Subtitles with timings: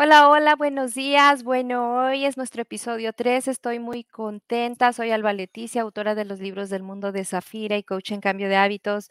[0.00, 1.42] Hola, hola, buenos días.
[1.42, 3.48] Bueno, hoy es nuestro episodio 3.
[3.48, 4.92] Estoy muy contenta.
[4.92, 8.48] Soy Alba Leticia, autora de los libros del mundo de Zafira y coach en cambio
[8.48, 9.10] de hábitos.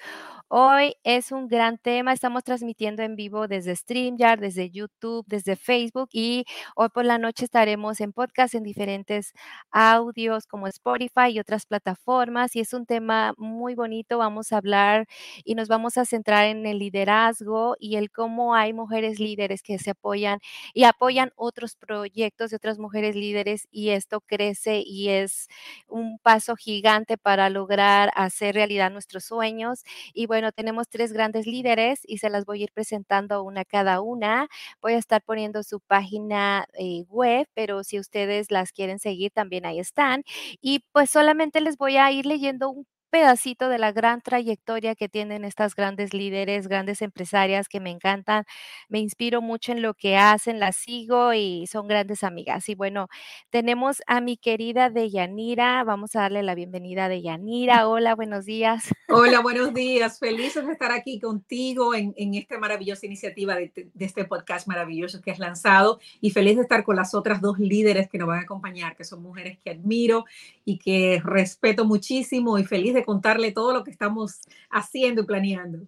[0.50, 2.14] Hoy es un gran tema.
[2.14, 7.44] Estamos transmitiendo en vivo desde StreamYard, desde YouTube, desde Facebook y hoy por la noche
[7.44, 9.34] estaremos en podcast en diferentes
[9.72, 12.56] audios como Spotify y otras plataformas.
[12.56, 14.20] Y es un tema muy bonito.
[14.20, 15.06] Vamos a hablar
[15.44, 19.78] y nos vamos a centrar en el liderazgo y el cómo hay mujeres líderes que
[19.80, 20.40] se apoyan
[20.74, 25.50] y apoyan otros proyectos de otras mujeres líderes y esto crece y es
[25.90, 29.84] un paso gigante para lograr hacer realidad nuestros sueños.
[30.14, 34.02] Y bueno, tenemos tres grandes líderes y se las voy a ir presentando una cada
[34.02, 34.48] una.
[34.82, 39.66] Voy a estar poniendo su página eh, web, pero si ustedes las quieren seguir, también
[39.66, 40.24] ahí están.
[40.62, 45.10] Y pues solamente les voy a ir leyendo un pedacito de la gran trayectoria que
[45.10, 48.46] tienen estas grandes líderes, grandes empresarias que me encantan.
[48.90, 52.70] Me inspiro mucho en lo que hacen, las sigo y son grandes amigas.
[52.70, 53.08] Y bueno,
[53.50, 55.84] tenemos a mi querida Deyanira.
[55.84, 57.88] Vamos a darle la bienvenida a Deyanira.
[57.88, 58.90] Hola, buenos días.
[59.10, 60.20] Hola, buenos días.
[60.20, 65.22] Felices de estar aquí contigo en, en esta maravillosa iniciativa de, de, este podcast maravilloso
[65.22, 68.40] que has lanzado y feliz de estar con las otras dos líderes que nos van
[68.40, 70.26] a acompañar, que son mujeres que admiro
[70.66, 75.80] y que respeto muchísimo y feliz de contarle todo lo que estamos haciendo y planeando.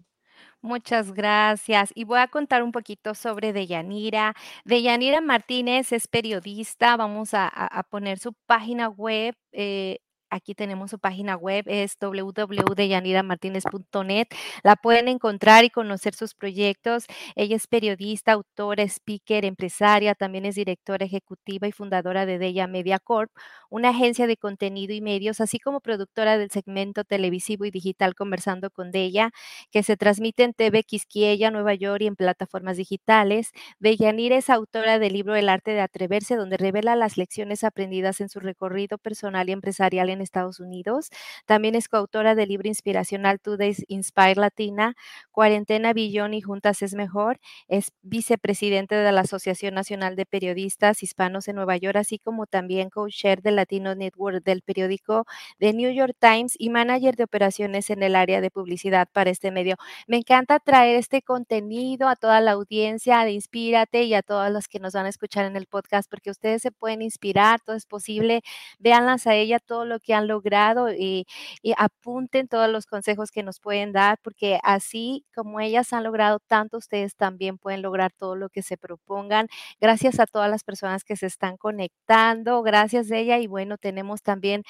[0.62, 1.90] Muchas gracias.
[1.94, 4.34] Y voy a contar un poquito sobre Deyanira.
[4.64, 6.96] Deyanira Martínez es periodista.
[6.96, 7.50] Vamos a,
[7.90, 9.34] poner su página web.
[9.52, 9.98] Eh,
[10.30, 14.28] Aquí tenemos su página web, es www.deyaniramartinez.net.
[14.62, 17.06] La pueden encontrar y conocer sus proyectos.
[17.34, 23.00] Ella es periodista, autora, speaker, empresaria, también es directora ejecutiva y fundadora de Deya Media
[23.00, 23.32] Corp,
[23.70, 28.70] una agencia de contenido y medios, así como productora del segmento televisivo y digital Conversando
[28.70, 29.32] con Deya,
[29.72, 33.50] que se transmite en TV Quisquiella, Nueva York y en plataformas digitales.
[33.80, 38.28] Deyanira es autora del libro El arte de atreverse, donde revela las lecciones aprendidas en
[38.28, 41.10] su recorrido personal y empresarial en Estados Unidos.
[41.46, 44.94] También es coautora del libro inspiracional Today's Inspire Latina,
[45.32, 47.40] Cuarentena Billón y Juntas es Mejor.
[47.68, 52.90] Es vicepresidente de la Asociación Nacional de Periodistas Hispanos en Nueva York, así como también
[52.90, 55.26] co-chair del Latino Network del periódico
[55.58, 59.50] The New York Times y manager de operaciones en el área de publicidad para este
[59.50, 59.76] medio.
[60.06, 64.68] Me encanta traer este contenido a toda la audiencia de Inspírate y a todas las
[64.68, 67.86] que nos van a escuchar en el podcast, porque ustedes se pueden inspirar, todo es
[67.86, 68.42] posible.
[68.78, 71.26] Véanlas a ella todo lo que han logrado y,
[71.62, 76.38] y, apunten todos los consejos que nos pueden dar, porque así como ellas han logrado
[76.40, 79.48] tanto, ustedes también pueden lograr todo lo que se propongan.
[79.80, 83.38] Gracias a todas las personas que se están conectando, gracias a ella.
[83.38, 84.62] Y bueno, tenemos también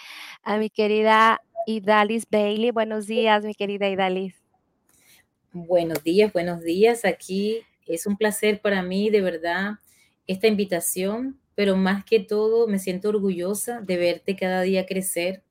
[0.43, 2.71] a mi querida Idalis Bailey.
[2.71, 4.35] Buenos días, mi querida Idalis.
[5.53, 7.05] Buenos días, buenos días.
[7.05, 9.73] Aquí es un placer para mí, de verdad,
[10.29, 15.43] esta invitación pero más que todo me siento orgullosa de verte cada día crecer.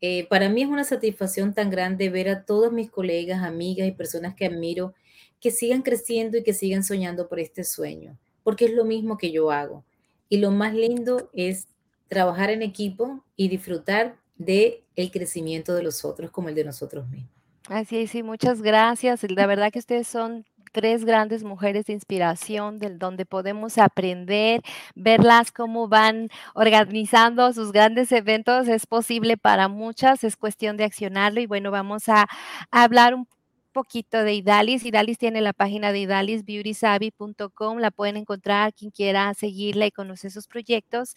[0.00, 3.92] Eh, para mí es una satisfacción tan grande ver a todos mis colegas, amigas y
[3.92, 4.94] personas que admiro
[5.40, 9.32] que sigan creciendo y que sigan soñando por este sueño, porque es lo mismo que
[9.32, 9.84] yo hago.
[10.28, 11.66] Y lo más lindo es
[12.08, 17.08] trabajar en equipo y disfrutar de el crecimiento de los otros como el de nosotros
[17.08, 17.32] mismos.
[17.68, 19.22] Así es, sí, muchas gracias.
[19.30, 24.62] La verdad que ustedes son tres grandes mujeres de inspiración, del donde podemos aprender,
[24.94, 28.68] verlas cómo van organizando sus grandes eventos.
[28.68, 31.40] Es posible para muchas, es cuestión de accionarlo.
[31.40, 32.26] Y bueno, vamos a,
[32.70, 33.26] hablar un
[33.72, 34.84] poquito de Idalis.
[34.84, 40.46] Idalis tiene la página de idalisbeautysavvy.com, la pueden encontrar quien quiera seguirla y conocer sus
[40.46, 41.14] proyectos.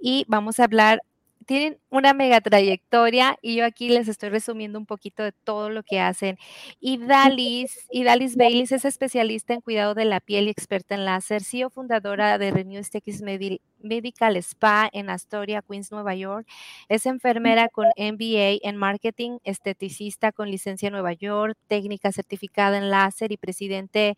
[0.00, 1.02] Y vamos a hablar
[1.46, 5.82] tienen una mega trayectoria y yo aquí les estoy resumiendo un poquito de todo lo
[5.82, 6.38] que hacen.
[6.80, 11.42] Y Dalis, y Baylis es especialista en cuidado de la piel y experta en láser,
[11.42, 16.46] CEO fundadora de Renew STX Medical Spa en Astoria, Queens, Nueva York.
[16.88, 22.90] Es enfermera con MBA en marketing, esteticista con licencia en Nueva York, técnica certificada en
[22.90, 24.16] láser y presidente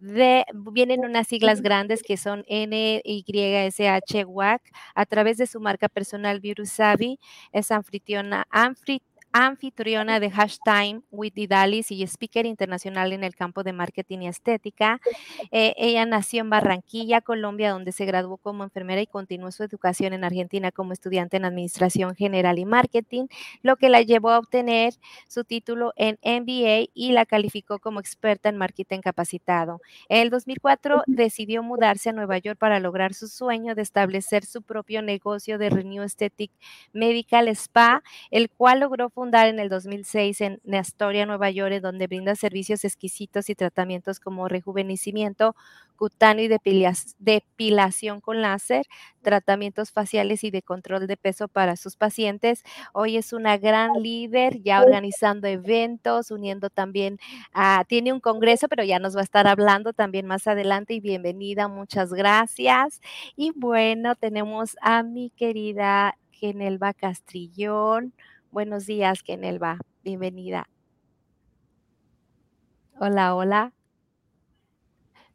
[0.00, 4.62] de, vienen unas siglas grandes que son NYSH WAC
[4.94, 7.18] a través de su marca personal Savvy,
[7.52, 13.72] es anfitriona, anfitriona anfitriona de Hashtime with Idalis y speaker internacional en el campo de
[13.72, 15.00] marketing y estética.
[15.50, 20.12] Eh, ella nació en Barranquilla, Colombia, donde se graduó como enfermera y continuó su educación
[20.12, 23.26] en Argentina como estudiante en Administración General y Marketing,
[23.62, 24.94] lo que la llevó a obtener
[25.26, 29.80] su título en MBA y la calificó como experta en marketing capacitado.
[30.08, 34.62] En el 2004 decidió mudarse a Nueva York para lograr su sueño de establecer su
[34.62, 36.50] propio negocio de Renew Aesthetic
[36.92, 42.36] Medical Spa, el cual logró fundar en el 2006 en Astoria, Nueva York, donde brinda
[42.36, 45.56] servicios exquisitos y tratamientos como rejuvenecimiento
[45.96, 46.48] cutáneo y
[47.18, 48.86] depilación con láser,
[49.20, 52.62] tratamientos faciales y de control de peso para sus pacientes.
[52.92, 57.18] Hoy es una gran líder, ya organizando eventos, uniendo también,
[57.52, 61.00] a, tiene un congreso, pero ya nos va a estar hablando también más adelante y
[61.00, 63.00] bienvenida, muchas gracias.
[63.34, 68.14] Y bueno, tenemos a mi querida Genelva Castrillón.
[68.50, 69.78] Buenos días, Genelva.
[70.02, 70.68] Bienvenida.
[72.98, 73.72] Hola, hola.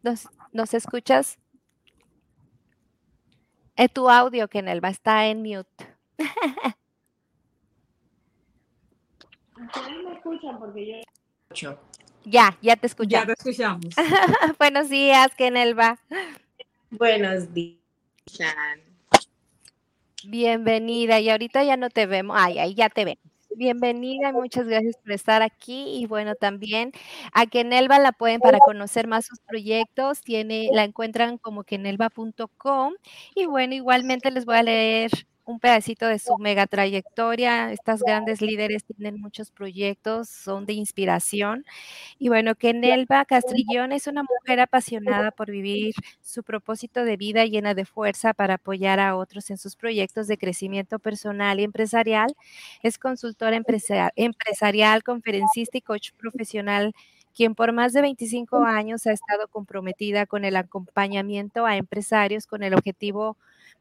[0.02, 1.38] ¿Nos, ¿nos escuchas?
[3.76, 5.88] Es tu audio, Kenelva, está en mute.
[9.58, 11.04] me escuchan porque
[11.54, 11.80] yo...
[12.26, 13.28] Ya, ya te escuchamos.
[13.28, 13.96] Ya te escuchamos.
[14.60, 16.00] Buenos días, Kenelva.
[16.90, 17.80] Buenos días.
[20.26, 22.38] Bienvenida, y ahorita ya no te vemos.
[22.40, 23.24] Ay, ahí ya te vemos.
[23.56, 25.98] Bienvenida y muchas gracias por estar aquí.
[26.00, 26.92] Y bueno, también
[27.34, 30.22] a Kenelva la pueden para conocer más sus proyectos.
[30.22, 32.94] Tiene, la encuentran como kenelva.com.
[33.36, 35.12] Y bueno, igualmente les voy a leer
[35.46, 37.72] un pedacito de su mega trayectoria.
[37.72, 41.66] Estas grandes líderes tienen muchos proyectos, son de inspiración.
[42.20, 47.46] Y bueno, que Nelva Castrillón es una mujer apasionada por vivir su propósito de vida
[47.46, 52.36] llena de fuerza para apoyar a otros en sus proyectos de crecimiento personal y empresarial.
[52.82, 53.58] Es consultora
[54.16, 56.94] empresarial, conferencista y coach profesional
[57.36, 62.62] quien por más de 25 años ha estado comprometida con el acompañamiento a empresarios con
[62.62, 63.38] el objetivo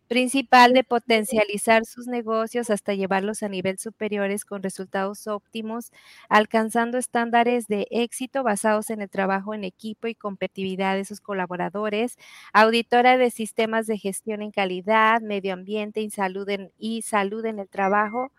[0.09, 5.91] principal de potencializar sus negocios hasta llevarlos a niveles superiores con resultados óptimos,
[6.29, 12.19] alcanzando estándares de éxito basados en el trabajo en equipo y competitividad de sus colaboradores,
[12.53, 17.59] auditora de sistemas de gestión en calidad, medio ambiente y salud en, y salud en
[17.59, 18.33] el trabajo,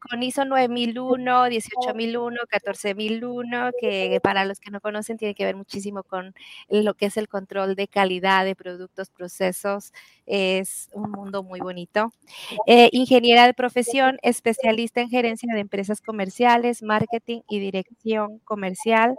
[0.00, 6.02] con ISO 9001, 18001, 14001, que para los que no conocen tiene que ver muchísimo
[6.02, 6.34] con
[6.68, 9.92] lo que es el control de calidad de productos, procesos,
[10.26, 12.12] es un mundo muy bonito.
[12.66, 19.16] Eh, ingeniera de profesión, especialista en gerencia de empresas comerciales, marketing y dirección comercial.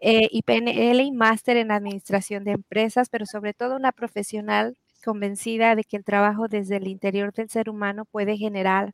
[0.00, 5.76] Eh, y PNL y máster en administración de empresas, pero sobre todo una profesional convencida
[5.76, 8.92] de que el trabajo desde el interior del ser humano puede generar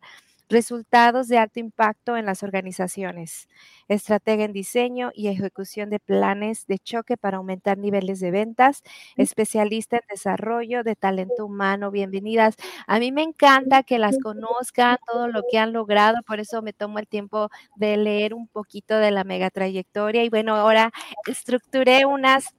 [0.53, 3.49] Resultados de alto impacto en las organizaciones.
[3.89, 8.83] Estratega en diseño y ejecución de planes de choque para aumentar niveles de ventas.
[9.17, 11.91] Especialista en desarrollo de talento humano.
[11.91, 12.57] Bienvenidas.
[12.87, 16.19] A mí me encanta que las conozcan, todo lo que han logrado.
[16.27, 20.23] Por eso me tomo el tiempo de leer un poquito de la mega trayectoria.
[20.23, 20.93] Y bueno, ahora
[21.27, 22.55] estructuré unas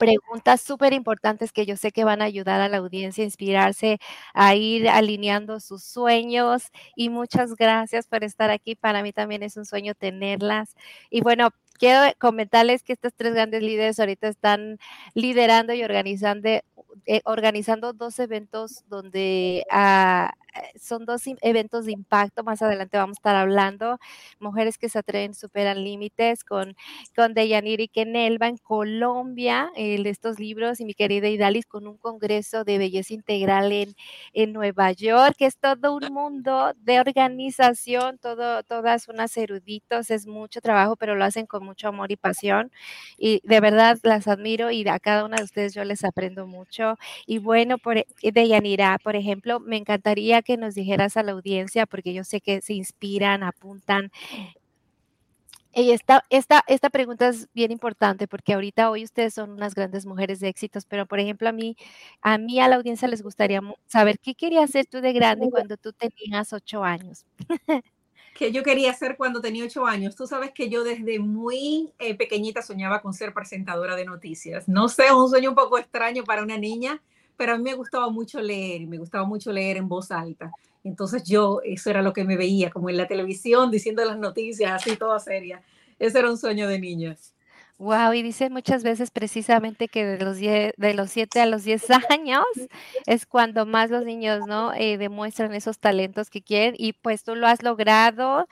[0.00, 3.98] preguntas súper importantes que yo sé que van a ayudar a la audiencia a inspirarse
[4.34, 6.64] a ir alineando sus sueños.
[6.96, 8.74] Y muchas gracias por estar aquí.
[8.76, 10.74] Para mí también es un sueño tenerlas.
[11.10, 11.50] Y bueno,
[11.80, 14.78] quiero comentarles que estas tres grandes líderes ahorita están
[15.14, 16.48] liderando y organizando,
[17.06, 20.26] eh, organizando dos eventos donde eh,
[20.78, 22.44] son dos eventos de impacto.
[22.44, 23.98] Más adelante vamos a estar hablando.
[24.40, 26.76] Mujeres que se atreven, superan límites con,
[27.16, 32.64] con Deyaniri Kenelva en Colombia, de estos libros, y mi querida Idalis con un congreso
[32.64, 33.94] de belleza integral en,
[34.32, 40.26] en Nueva York, que es todo un mundo de organización, todo, todas unas eruditos, es
[40.26, 42.70] mucho trabajo, pero lo hacen con mucho amor y pasión.
[43.18, 46.96] Y de verdad las admiro y a cada una de ustedes yo les aprendo mucho.
[47.26, 51.86] Y bueno, por, eh, Deyanira, por ejemplo, me encantaría que nos dijeras a la audiencia,
[51.86, 54.10] porque yo sé que se inspiran, apuntan.
[55.72, 60.04] Y esta, esta, esta pregunta es bien importante porque ahorita hoy ustedes son unas grandes
[60.04, 61.76] mujeres de éxitos, pero por ejemplo a mí,
[62.22, 65.76] a mí a la audiencia les gustaría saber qué querías hacer tú de grande cuando
[65.76, 67.24] tú tenías ocho años.
[68.40, 70.16] que yo quería hacer cuando tenía ocho años.
[70.16, 74.66] Tú sabes que yo desde muy eh, pequeñita soñaba con ser presentadora de noticias.
[74.66, 77.02] No sé, un sueño un poco extraño para una niña,
[77.36, 80.50] pero a mí me gustaba mucho leer y me gustaba mucho leer en voz alta.
[80.82, 84.72] Entonces yo, eso era lo que me veía, como en la televisión, diciendo las noticias,
[84.72, 85.60] así toda seria.
[85.98, 87.34] Ese era un sueño de niñas.
[87.80, 91.86] Wow, y dice muchas veces precisamente que de los, de los 7 a los 10
[92.10, 92.44] años
[93.06, 94.74] es cuando más los niños, ¿no?
[94.74, 98.46] Eh, demuestran esos talentos que quieren y pues tú lo has logrado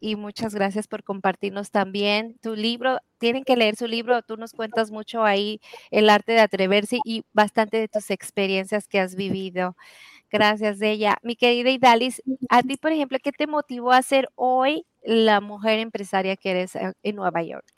[0.00, 2.98] y muchas gracias por compartirnos también tu libro.
[3.18, 7.24] Tienen que leer su libro, tú nos cuentas mucho ahí el arte de atreverse y
[7.32, 9.76] bastante de tus experiencias que has vivido.
[10.30, 11.18] Gracias de ella.
[11.22, 15.78] Mi querida Idalis, a ti, por ejemplo, ¿qué te motivó a ser hoy la mujer
[15.80, 17.77] empresaria que eres eh, en Nueva York?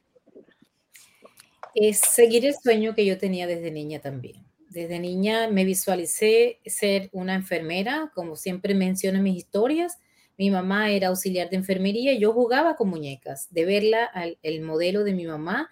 [1.74, 4.44] Es seguir el sueño que yo tenía desde niña también.
[4.68, 9.98] Desde niña me visualicé ser una enfermera, como siempre menciono en mis historias,
[10.40, 14.62] Mi mamá era auxiliar de enfermería y yo jugaba con muñecas, de verla al el
[14.62, 15.68] modelo de mi mamá.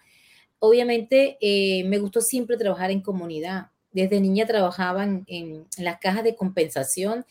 [0.59, 3.69] Obviamente eh, me gustó siempre trabajar en comunidad.
[3.93, 7.25] Desde niña trabajaba en, en las cajas de compensación,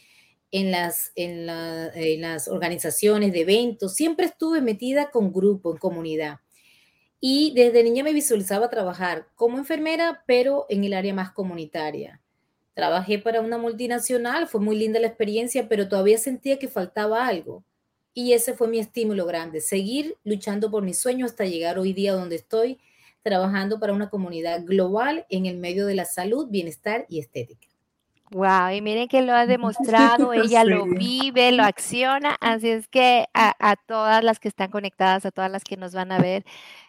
[0.49, 3.93] en las, en, la, en las organizaciones de eventos.
[3.93, 6.39] Siempre estuve metida con grupo, en comunidad.
[7.19, 12.21] Y desde niña me visualizaba trabajar como enfermera, pero en el área más comunitaria.
[12.75, 17.63] Trabajé para una multinacional, fue muy linda la experiencia, pero todavía sentía que faltaba algo.
[18.13, 22.13] Y ese fue mi estímulo grande, seguir luchando por mis sueños hasta llegar hoy día
[22.13, 22.79] donde estoy,
[23.23, 27.67] trabajando para una comunidad global en el medio de la salud, bienestar y estética.
[28.31, 29.45] Wow, y miren que lo ha
[30.17, 34.69] demostrado, ella lo vive, lo acciona, así es que a, a, todas las que están
[34.69, 36.43] conectadas, a todas las que nos van a ver,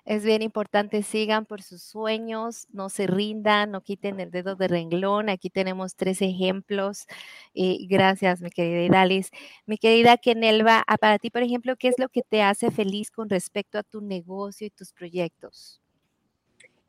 [0.04, 4.66] es bien importante, sigan por sus sueños, no se rindan, no quiten el dedo de
[4.66, 7.06] renglón, aquí tenemos tres ejemplos,
[7.54, 9.30] y gracias mi querida Idalis.
[9.64, 13.28] Mi querida Kenelva, para ti, por ejemplo, ¿qué es lo que te hace feliz con
[13.30, 15.80] respecto a tu negocio y tus proyectos?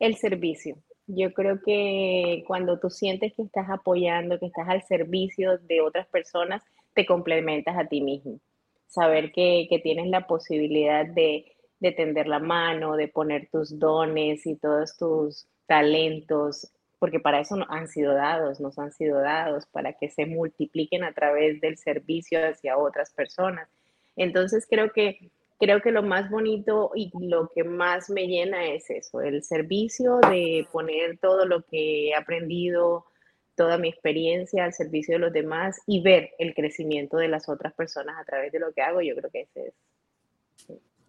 [0.00, 0.76] El servicio
[1.14, 6.06] yo creo que cuando tú sientes que estás apoyando, que estás al servicio de otras
[6.06, 6.62] personas,
[6.94, 8.40] te complementas a ti mismo.
[8.86, 14.46] Saber que, que tienes la posibilidad de, de tender la mano, de poner tus dones
[14.46, 19.94] y todos tus talentos, porque para eso han sido dados, nos han sido dados para
[19.94, 23.68] que se multipliquen a través del servicio hacia otras personas.
[24.16, 28.88] Entonces creo que creo que lo más bonito y lo que más me llena es
[28.90, 33.04] eso, el servicio de poner todo lo que he aprendido,
[33.54, 37.74] toda mi experiencia al servicio de los demás y ver el crecimiento de las otras
[37.74, 39.02] personas a través de lo que hago.
[39.02, 39.74] Yo creo que esa es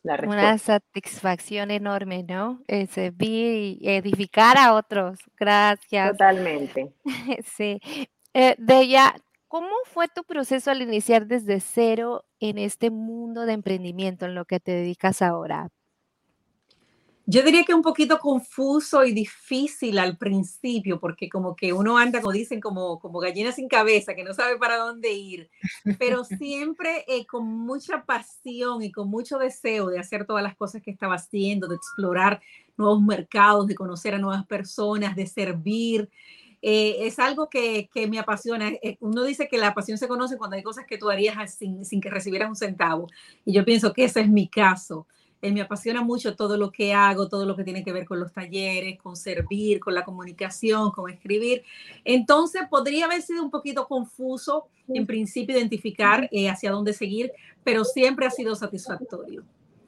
[0.04, 0.44] la respuesta.
[0.44, 2.62] Una satisfacción enorme, ¿no?
[2.68, 5.20] El servir y edificar a otros.
[5.40, 6.12] Gracias.
[6.12, 6.92] Totalmente.
[7.56, 7.80] Sí.
[8.34, 9.16] Eh, Bella,
[9.52, 14.46] ¿Cómo fue tu proceso al iniciar desde cero en este mundo de emprendimiento en lo
[14.46, 15.68] que te dedicas ahora?
[17.26, 22.22] Yo diría que un poquito confuso y difícil al principio, porque como que uno anda,
[22.22, 25.50] como dicen, como, como gallina sin cabeza, que no sabe para dónde ir,
[26.00, 30.82] pero siempre eh, con mucha pasión y con mucho deseo de hacer todas las cosas
[30.82, 32.42] que estaba haciendo, de explorar
[32.78, 36.10] nuevos mercados, de conocer a nuevas personas, de servir.
[36.62, 38.70] Eh, es algo que, que, me apasiona.
[38.70, 41.86] Eh, uno dice que la pasión se conoce cuando hay cosas que tú harías sin,
[41.86, 43.08] sin que recibieras un centavo.
[43.46, 45.08] Y yo pienso que ese es mi caso.
[45.42, 48.20] Eh, me apasiona mucho todo lo que hago, todo lo que tiene que ver con
[48.20, 51.64] los talleres, con servir, con la comunicación, con escribir.
[52.06, 57.32] Entonces podría haber sido un poquito confuso en principio identificar eh, hacia dónde seguir,
[57.64, 59.44] pero siempre ha sido satisfactorio.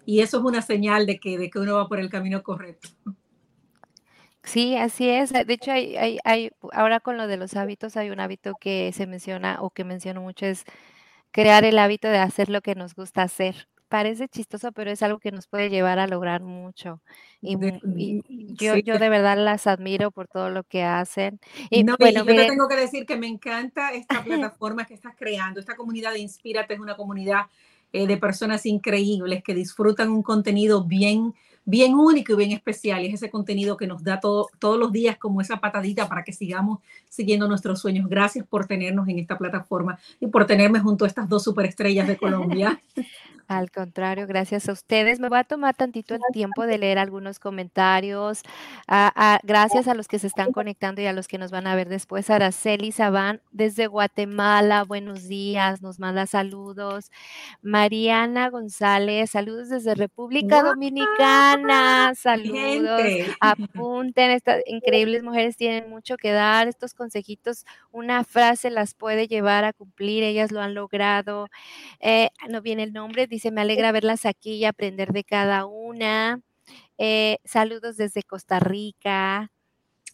[0.06, 2.89] Y eso es una señal de que, de que uno va por el camino correcto.
[4.43, 5.31] Sí, así es.
[5.31, 8.91] De hecho, hay, hay, hay, ahora con lo de los hábitos, hay un hábito que
[8.93, 10.65] se menciona o que menciono mucho, es
[11.31, 13.67] crear el hábito de hacer lo que nos gusta hacer.
[13.88, 17.01] Parece chistoso, pero es algo que nos puede llevar a lograr mucho.
[17.41, 17.55] Y,
[17.95, 18.21] y
[18.55, 18.83] yo, sí.
[18.83, 21.39] yo de verdad las admiro por todo lo que hacen.
[21.69, 24.95] Y no, bueno, yo miren, te tengo que decir que me encanta esta plataforma que
[24.95, 25.59] estás creando.
[25.59, 27.43] Esta comunidad de Inspírate es una comunidad
[27.93, 31.35] eh, de personas increíbles que disfrutan un contenido bien
[31.65, 33.03] bien único y bien especial.
[33.03, 36.24] Y es ese contenido que nos da todo, todos los días como esa patadita para
[36.24, 36.79] que sigamos
[37.10, 38.10] siguiendo nuestros sueños.
[38.10, 42.17] Gracias por tenernos en esta plataforma y por tenerme junto a estas dos superestrellas de
[42.17, 42.82] Colombia.
[43.47, 45.19] Al contrario, gracias a ustedes.
[45.19, 48.41] Me voy a tomar tantito el tiempo de leer algunos comentarios.
[48.88, 51.67] A, a, gracias a los que se están conectando y a los que nos van
[51.67, 52.29] a ver después.
[52.29, 57.12] Araceli Sabán desde Guatemala, buenos días, nos manda saludos.
[57.62, 60.63] Mariana González, saludos desde República.
[60.63, 63.01] Dominicana, saludos.
[63.39, 66.67] Apunten, estas increíbles mujeres tienen mucho que dar.
[66.67, 71.50] Estos consejitos, una frase las puede llevar a cumplir, ellas lo han logrado.
[72.00, 76.41] Eh, no viene el nombre dice, me alegra verlas aquí y aprender de cada una.
[76.99, 79.51] Eh, saludos desde Costa Rica.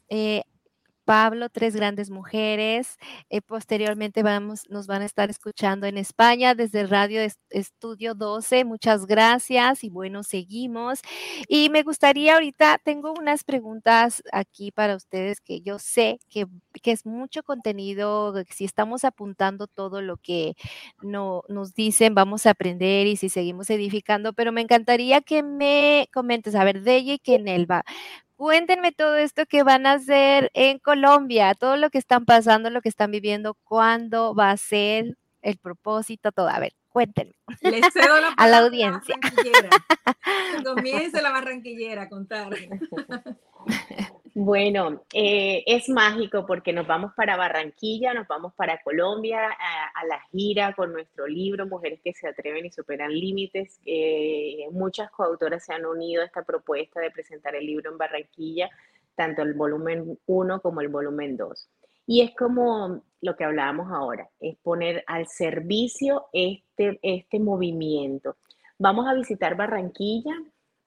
[0.10, 0.44] Eh,
[1.10, 3.00] Pablo, tres grandes mujeres.
[3.32, 8.64] Eh, posteriormente vamos, nos van a estar escuchando en España desde Radio Estudio 12.
[8.64, 11.00] Muchas gracias y bueno, seguimos.
[11.48, 16.46] Y me gustaría ahorita, tengo unas preguntas aquí para ustedes que yo sé que,
[16.84, 18.36] que es mucho contenido.
[18.52, 20.54] Si estamos apuntando todo lo que
[21.02, 26.08] no, nos dicen, vamos a aprender y si seguimos edificando, pero me encantaría que me
[26.14, 27.84] comentes, a ver, Deye Kenelva,
[28.40, 32.82] cuéntenme todo esto que van a hacer en Colombia, todo lo que están pasando, lo
[32.82, 36.48] que están viviendo, cuándo va a ser el propósito, todo.
[36.48, 37.34] A ver, cuéntenme.
[37.60, 39.18] Les cedo la a la audiencia.
[40.64, 42.50] Comience la barranquillera a contar.
[44.34, 50.22] Bueno, eh, es mágico porque nos vamos para Barranquilla, nos vamos para Colombia a, la
[50.32, 53.80] gira con nuestro libro Mujeres que se atreven y superan límites.
[54.72, 58.70] Muchas coautoras se han unido a esta propuesta de presentar el libro en Barranquilla,
[59.16, 61.70] tanto el volumen 1 como el volumen 2.
[62.08, 68.38] Y es como lo que hablábamos ahora, es poner al servicio este, este movimiento.
[68.80, 70.34] Vamos a visitar Barranquilla,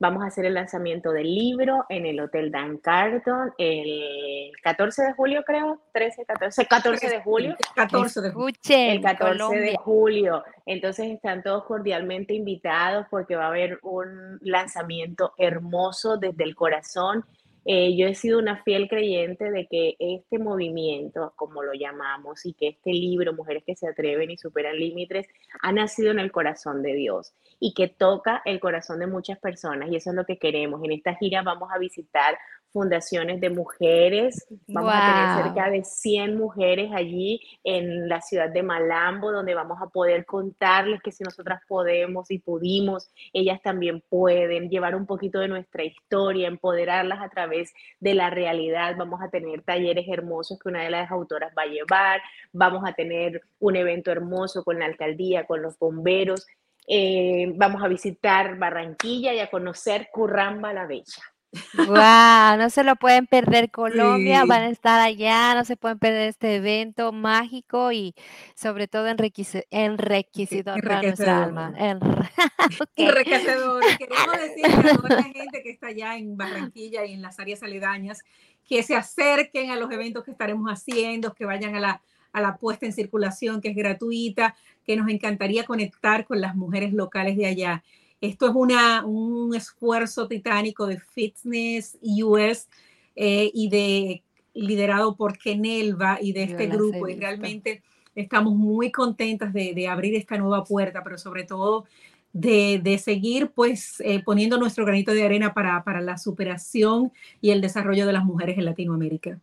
[0.03, 5.13] Vamos a hacer el lanzamiento del libro en el Hotel Dan Carton el 14 de
[5.13, 5.81] julio, creo.
[5.93, 7.57] 13, 14, 14 de julio.
[7.77, 8.57] 14 de julio.
[8.69, 10.43] El 14 de julio.
[10.67, 17.25] Entonces están todos cordialmente invitados porque va a haber un lanzamiento hermoso desde el corazón
[17.65, 22.55] eh, yo he sido una fiel creyente de que este movimiento, como lo llamamos, y
[22.55, 25.27] que este libro, Mujeres que se atreven y superan límites,
[25.63, 29.91] ha nacido en el corazón de Dios y que toca el corazón de muchas personas.
[29.91, 30.83] Y eso es lo que queremos.
[30.85, 32.37] En esta gira vamos a visitar
[32.73, 34.47] fundaciones de mujeres.
[34.67, 39.79] Vamos a tener cerca de 100 mujeres allí en la ciudad de Malambo, donde vamos
[39.81, 45.39] a poder contarles que si nosotras podemos y pudimos, ellas también pueden llevar un poquito
[45.41, 48.97] de nuestra historia, empoderarlas a través de la realidad.
[48.97, 52.21] Vamos a tener talleres hermosos que una de las autoras va a llevar.
[52.53, 56.47] Vamos a tener un evento hermoso con la alcaldía, con los bomberos.
[56.89, 61.32] Eh, vamos a visitar Barranquilla y a conocer Curramba la Bella.
[61.75, 66.29] Wow, no se lo pueden perder Colombia, van a estar allá, no se pueden perder
[66.29, 68.15] este evento mágico y
[68.55, 71.75] sobre todo enriquecedor para nuestra alma.
[72.97, 73.83] Enriquecedor.
[73.99, 77.63] Queremos decirle a toda la gente que está allá en Barranquilla y en las áreas
[77.63, 78.23] aledañas
[78.67, 82.57] que se acerquen a los eventos que estaremos haciendo, que vayan a la, a la
[82.57, 84.55] puesta en circulación que es gratuita,
[84.87, 87.83] que nos encantaría conectar con las mujeres locales de allá.
[88.23, 92.69] Esto es una, un esfuerzo titánico de Fitness US
[93.17, 94.23] eh, y de
[94.55, 97.09] liderado por Kenelva y de este grupo.
[97.09, 97.83] Y realmente
[98.15, 101.85] estamos muy contentas de, abrir esta nueva puerta, pero sobre todo
[102.33, 107.61] de, seguir pues eh, poniendo nuestro granito de arena para, para la superación y el
[107.61, 109.41] desarrollo de las mujeres en Latinoamérica.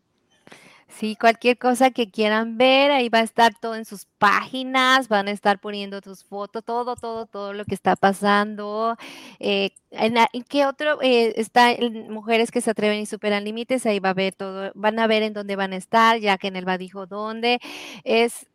[0.92, 5.28] Sí, cualquier cosa que quieran ver, ahí va a estar todo en sus páginas, van
[5.28, 8.98] a estar poniendo tus fotos, todo, todo, todo lo que está pasando.
[9.40, 10.16] Eh, en,
[10.50, 11.70] qué otro eh, está
[12.10, 13.86] mujeres que se atreven y superan límites?
[13.86, 16.48] Ahí va a ver todo, van a ver en dónde van a estar, ya que
[16.48, 17.60] en el dijo dónde.
[18.04, 18.48] Es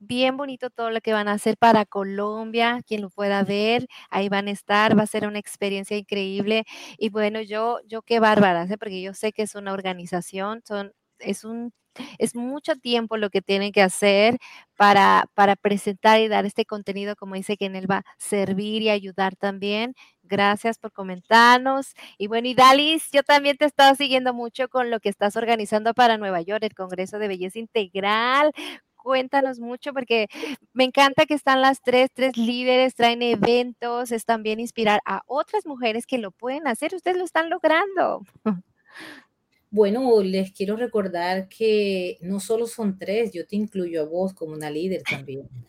[0.00, 4.28] bien bonito todo lo que van a hacer para Colombia, quien lo pueda ver, ahí
[4.28, 6.64] van a estar, va a ser una experiencia increíble.
[6.98, 8.78] Y bueno, yo, yo qué bárbara, ¿eh?
[8.78, 11.72] porque yo sé que es una organización, son es un
[12.18, 14.38] es mucho tiempo lo que tienen que hacer
[14.76, 18.82] para, para presentar y dar este contenido, como dice que en él va a servir
[18.82, 19.94] y ayudar también.
[20.22, 21.94] Gracias por comentarnos.
[22.18, 25.94] Y bueno, y Dalis, yo también te he siguiendo mucho con lo que estás organizando
[25.94, 28.52] para Nueva York, el Congreso de Belleza Integral.
[28.96, 30.28] Cuéntanos mucho porque
[30.74, 35.66] me encanta que están las tres, tres líderes, traen eventos, es también inspirar a otras
[35.66, 36.94] mujeres que lo pueden hacer.
[36.94, 38.22] Ustedes lo están logrando.
[39.72, 44.52] Bueno, les quiero recordar que no solo son tres, yo te incluyo a vos como
[44.54, 45.48] una líder también.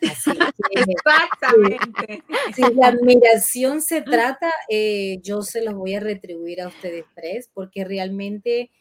[0.72, 2.24] Exactamente.
[2.52, 7.48] Si la admiración se trata, eh, yo se los voy a retribuir a ustedes tres,
[7.54, 8.72] porque realmente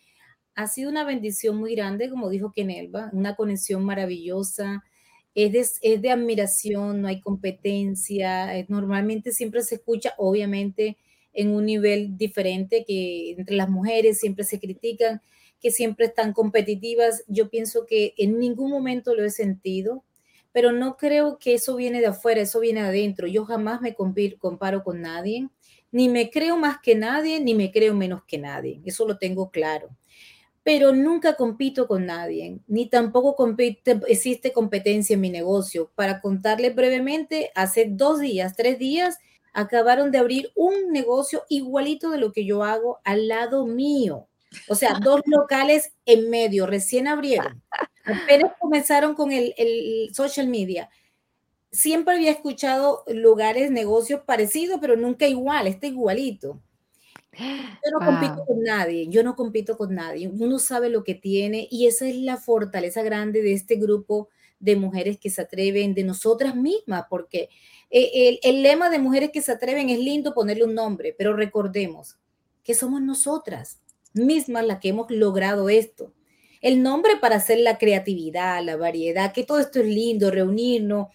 [0.56, 4.84] ha sido una bendición muy grande, como dijo Kenelva, una conexión maravillosa.
[5.36, 5.60] Es de,
[5.94, 8.58] es de admiración, no hay competencia.
[8.58, 10.98] Eh, normalmente siempre se escucha, obviamente,
[11.34, 15.22] en un nivel diferente, que entre las mujeres siempre se critican,
[15.60, 17.24] que siempre están competitivas.
[17.28, 20.04] Yo pienso que en ningún momento lo he sentido,
[20.52, 23.28] pero no creo que eso viene de afuera, eso viene de adentro.
[23.28, 25.48] Yo jamás me comparo con nadie,
[25.91, 28.82] ni me creo más que nadie, ni me creo menos que nadie.
[28.86, 29.89] Eso lo tengo claro.
[30.63, 35.91] Pero nunca compito con nadie, ni tampoco compite, existe competencia en mi negocio.
[35.96, 39.17] Para contarles brevemente, hace dos días, tres días,
[39.54, 44.28] acabaron de abrir un negocio igualito de lo que yo hago al lado mío.
[44.68, 47.62] O sea, dos locales en medio, recién abrieron.
[48.06, 49.54] Apenas comenzaron con el,
[50.14, 50.90] social media.
[51.72, 56.62] Siempre había escuchado lugares, negocios parecidos, pero nunca igual, este igualito.
[57.38, 60.28] Yo no compito con nadie, yo no compito con nadie.
[60.28, 64.28] Uno sabe lo que tiene y esa es la fortaleza grande de este grupo
[64.60, 67.50] de mujeres que se atreven, de nosotras mismas, porque
[67.92, 72.18] eh, el, lema de mujeres que se atreven es lindo ponerle un nombre, pero recordemos
[72.64, 73.82] que somos nosotras
[74.14, 76.14] mismas las que hemos logrado esto.
[76.62, 81.08] El nombre para hacer la creatividad, la variedad, que todo esto es lindo, reunirnos,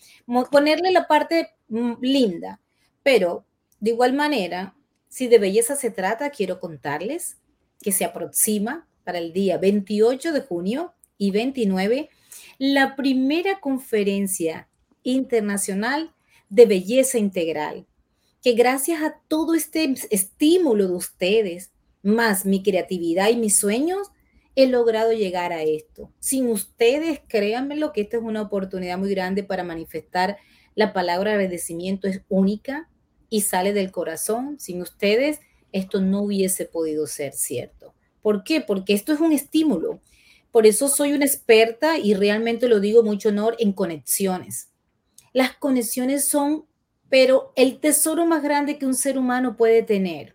[0.51, 2.61] ponerle la parte mm, linda.
[3.03, 3.47] Pero
[3.81, 4.77] de igual manera,
[5.09, 7.39] si de belleza se trata, quiero contarles
[7.81, 12.11] que se aproxima para el día 28 de junio y 29,
[12.59, 14.69] la primera conferencia
[15.05, 16.13] internacional
[16.49, 17.87] de belleza integral,
[18.43, 24.09] que gracias a todo este estímulo de ustedes, más mi creatividad y mis sueños,
[24.55, 26.11] he logrado llegar a esto.
[26.21, 30.39] Sin ustedes, créanme lo que esta es una oportunidad muy grande para manifestar
[30.77, 32.91] la palabra agradecimiento es única
[33.31, 34.61] y sale del corazón.
[34.61, 35.41] Sin ustedes,
[35.73, 37.95] esto no hubiese podido ser cierto.
[38.21, 38.61] ¿Por qué?
[38.61, 40.01] Porque esto es un estímulo.
[40.53, 44.69] Por eso soy una experta y realmente lo digo mucho honor en conexiones.
[45.37, 46.65] Las conexiones son,
[47.11, 50.35] pero el tesoro más grande que un ser humano puede tener.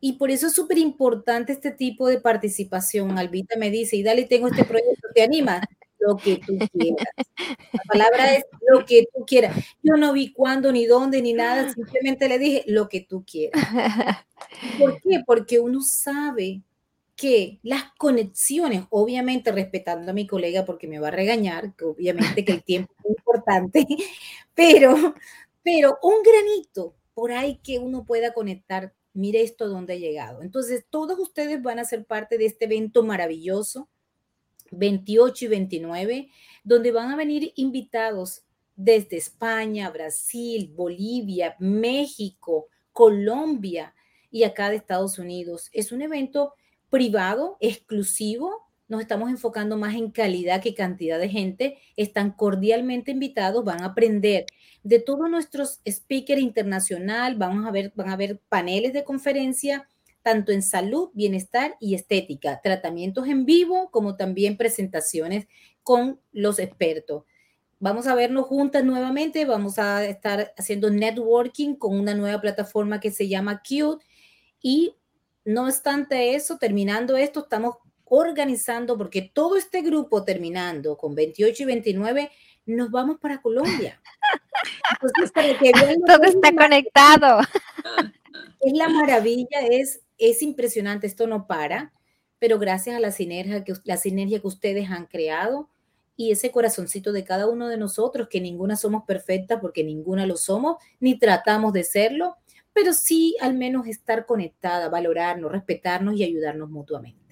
[0.00, 3.18] Y por eso es súper importante este tipo de participación.
[3.18, 5.60] Albita me dice, y dale, tengo este proyecto, ¿te anima?
[6.00, 7.06] Lo que tú quieras.
[7.72, 9.56] La palabra es lo que tú quieras.
[9.80, 13.62] Yo no vi cuándo, ni dónde, ni nada, simplemente le dije lo que tú quieras.
[14.76, 15.22] ¿Por qué?
[15.24, 16.62] Porque uno sabe
[17.16, 22.52] que las conexiones, obviamente respetando a mi colega porque me va a regañar, obviamente que
[22.52, 23.86] el tiempo es importante,
[24.54, 25.14] pero,
[25.62, 30.42] pero un granito por ahí que uno pueda conectar mire esto donde ha llegado.
[30.42, 33.88] Entonces, todos ustedes van a ser parte de este evento maravilloso,
[34.70, 36.30] 28 y 29,
[36.64, 38.42] donde van a venir invitados
[38.76, 43.94] desde España, Brasil, Bolivia, México, Colombia
[44.30, 45.70] y acá de Estados Unidos.
[45.72, 46.54] Es un evento
[46.96, 48.70] privado, exclusivo.
[48.88, 51.76] Nos estamos enfocando más en calidad que cantidad de gente.
[51.94, 54.46] Están cordialmente invitados, van a aprender
[54.82, 59.86] de todos nuestros speakers internacional, vamos a ver, van a haber paneles de conferencia,
[60.22, 65.48] tanto en salud, bienestar y estética, tratamientos en vivo, como también presentaciones
[65.82, 67.24] con los expertos.
[67.78, 73.10] Vamos a vernos juntas nuevamente, vamos a estar haciendo networking con una nueva plataforma que
[73.10, 74.02] se llama Cute
[74.62, 74.94] y
[75.46, 81.66] no obstante eso, terminando esto, estamos organizando, porque todo este grupo terminando con 28 y
[81.66, 82.30] 29,
[82.66, 84.00] nos vamos para Colombia.
[86.06, 87.40] Todo está conectado.
[88.60, 91.92] Es la maravilla, es, es impresionante, esto no para,
[92.38, 95.70] pero gracias a la sinergia, que, la sinergia que ustedes han creado
[96.16, 100.36] y ese corazoncito de cada uno de nosotros, que ninguna somos perfectas porque ninguna lo
[100.36, 102.36] somos, ni tratamos de serlo,
[102.76, 107.26] pero sí al menos estar conectada, valorarnos, respetarnos y ayudarnos mutuamente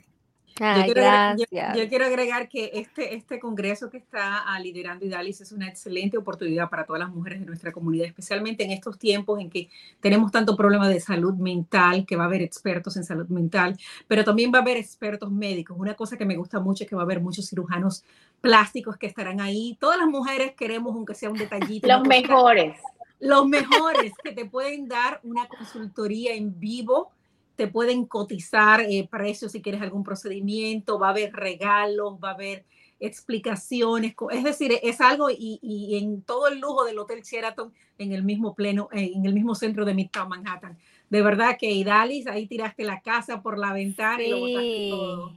[0.56, 6.16] yo, quiero, agregar que este, este congreso que está ah, liderando Idalis es una excelente
[6.16, 9.68] oportunidad para todas las mujeres de nuestra comunidad, especialmente en estos tiempos en que
[10.00, 13.76] tenemos tanto problema de salud mental, que va a haber expertos en salud mental,
[14.06, 15.76] pero también va a haber expertos médicos.
[15.76, 18.04] Una cosa que me gusta mucho es que va a haber muchos cirujanos
[18.40, 19.76] plásticos que estarán ahí.
[19.80, 21.88] Todas las mujeres queremos, aunque sea un detallito.
[21.88, 22.76] Los mejores.
[23.24, 27.10] Los mejores que te pueden dar una consultoría en vivo
[27.56, 32.34] te pueden cotizar eh, precios si quieres algún procedimiento, va a haber regalos, va a
[32.34, 32.66] haber
[33.00, 38.24] explicaciones, es decir, es algo y, en todo el lujo del Hotel Sheraton en el
[38.24, 40.76] mismo pleno, eh, en el mismo centro de Midtown Manhattan.
[41.08, 45.32] De verdad que Idalis, ahí tiraste la casa por la ventana y lo botaste todo.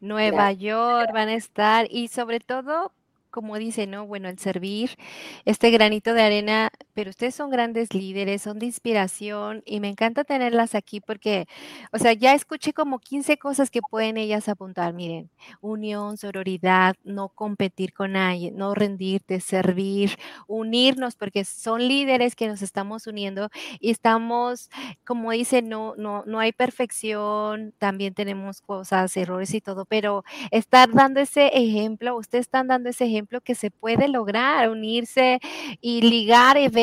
[0.00, 2.92] Nueva York van a estar y sobre todo
[3.32, 4.06] como dice, ¿no?
[4.06, 4.90] Bueno, el servir
[5.46, 10.24] este granito de arena, pero ustedes son grandes líderes, son de inspiración y me encanta
[10.24, 11.46] tenerlas aquí porque,
[11.92, 14.92] o sea, ya escuché como 15 cosas que pueden ellas apuntar.
[14.92, 22.48] Miren, unión, sororidad, no competir con nadie, no rendirte, servir, unirnos, porque son líderes que
[22.48, 23.48] nos estamos uniendo
[23.80, 24.68] y estamos,
[25.06, 30.90] como dice, no, no, no hay perfección, también tenemos cosas, errores y todo, pero estar
[30.92, 35.38] dando ese ejemplo, ustedes están dando ese ejemplo que se puede lograr, unirse
[35.80, 36.81] y ligar eventos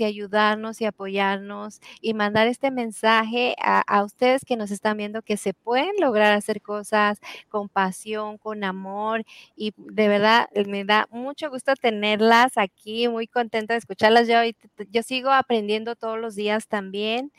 [0.00, 5.36] y ayudarnos y apoyarnos y mandar este mensaje a, ustedes que nos están viendo que
[5.36, 9.24] se pueden lograr hacer cosas con pasión, con amor
[9.56, 14.28] y de verdad eh, me da mucho gusto tenerlas aquí, muy contenta de escucharlas.
[14.28, 14.36] Yo,
[14.90, 17.32] yo sigo aprendiendo todos los días también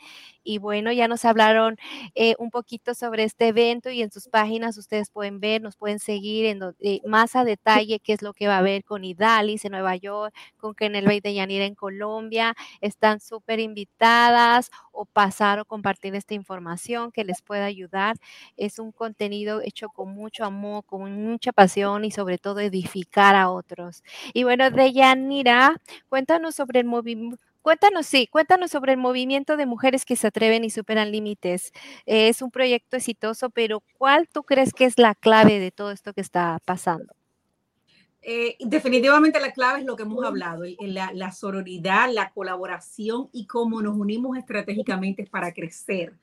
[0.44, 1.76] y bueno, ya nos hablaron
[2.14, 5.98] eh, un poquito sobre este evento y en sus páginas ustedes pueden ver, nos pueden
[5.98, 9.64] seguir en eh, más a detalle qué es lo que va a haber con Idalis
[9.64, 12.54] en Nueva York, con Kenel de Yanira en Colombia.
[12.80, 18.16] Están súper invitadas o pasar o compartir esta información que les pueda ayudar.
[18.56, 23.50] Es un contenido hecho con mucho amor, con mucha pasión y sobre todo edificar a
[23.50, 24.02] otros.
[24.34, 25.76] Y bueno, de Yanira,
[26.08, 30.64] cuéntanos sobre el movimiento Cuéntanos, sí, cuéntanos sobre el movimiento de mujeres que se atreven
[30.64, 31.72] y superan límites.
[32.06, 36.12] es un proyecto exitoso, pero ¿cuál tú crees que es la clave de todo esto
[36.12, 37.14] que está pasando?
[38.20, 43.46] Eh, definitivamente la clave es lo que hemos hablado, la, la, sororidad, la colaboración y
[43.46, 46.14] cómo nos unimos estratégicamente para crecer.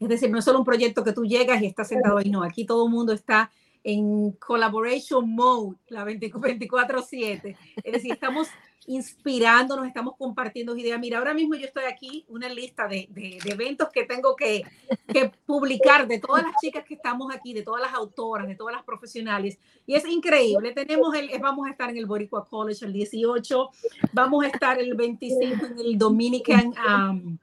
[0.00, 2.42] Es decir, no es solo un proyecto que tú llegas y estás sentado ahí, no,
[2.42, 3.50] aquí todo el mundo está
[3.84, 7.56] en collaboration mode, la 24/7.
[7.82, 8.48] Es decir, estamos
[8.86, 10.98] inspirándonos, estamos compartiendo ideas.
[10.98, 14.62] Mira, ahora mismo yo estoy aquí, una lista de, de, eventos que tengo que,
[15.08, 18.74] que, publicar de todas las chicas que estamos aquí, de todas las autoras, de todas
[18.74, 19.58] las profesionales.
[19.86, 20.72] Y es increíble.
[20.72, 23.70] Tenemos el, vamos a estar en el Boricua College el 18,
[24.12, 26.74] vamos a estar el 25 en el Dominican.
[26.88, 27.38] Um,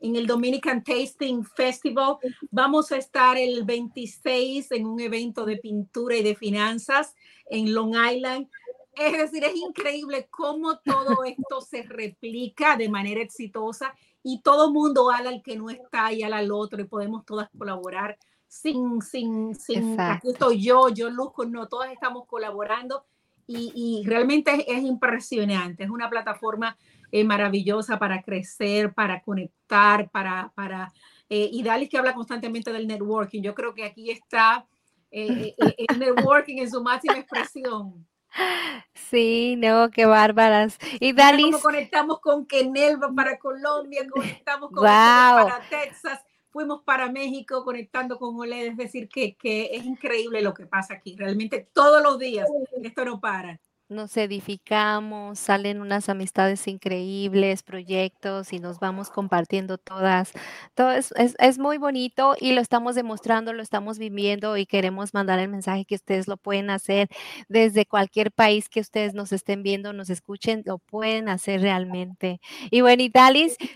[0.00, 2.16] en el Dominican Tasting Festival.
[2.50, 7.14] Vamos a estar el 26 en un evento de pintura y de finanzas
[7.46, 8.48] en Long Island.
[8.94, 15.10] Es decir, es increíble cómo todo esto se replica de manera exitosa y todo mundo
[15.10, 19.54] ala al que no está y ala al otro y podemos todas colaborar sin, sin,
[19.54, 23.04] sin, aquí estoy yo, yo luzco, no, todas estamos colaborando
[23.46, 26.76] y, y realmente es, impresionante, es una plataforma
[27.12, 30.92] eh, maravillosa para crecer, para conectar, para, para
[31.28, 34.66] eh, y Dalis que habla constantemente del networking, yo creo que aquí está
[35.10, 35.54] eh,
[35.88, 38.06] el networking en su máxima expresión.
[38.94, 40.78] Sí, no, qué bárbaras.
[41.00, 41.56] Y Dalis.
[41.56, 46.20] conectamos con Kenelva para Colombia, conectamos con para Texas,
[46.50, 50.94] fuimos para México conectando con Oled, es decir, que, que es increíble lo que pasa
[50.94, 51.16] aquí.
[51.16, 52.48] Realmente todos los días
[52.84, 53.58] esto no para
[53.90, 60.32] nos edificamos, salen unas amistades increíbles, proyectos y nos vamos compartiendo todas.
[60.74, 65.38] Todo es, es, muy bonito y lo estamos demostrando, lo estamos viviendo y queremos mandar
[65.40, 67.08] el mensaje que ustedes lo pueden hacer
[67.48, 72.40] desde cualquier país que ustedes nos estén viendo, nos escuchen, lo pueden hacer realmente.
[72.70, 73.12] Y bueno, y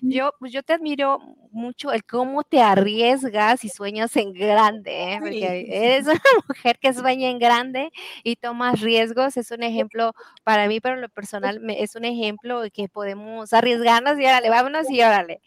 [0.03, 1.19] yo, pues yo te admiro
[1.51, 5.19] mucho el cómo te arriesgas y sueñas en grande, ¿eh?
[5.21, 7.91] porque eres una mujer que sueña en grande
[8.23, 10.04] y tomas riesgos, es un ejemplo
[10.43, 15.03] para mí, pero lo personal, es un ejemplo que podemos arriesgarnos y órale, vámonos y
[15.03, 15.41] órale.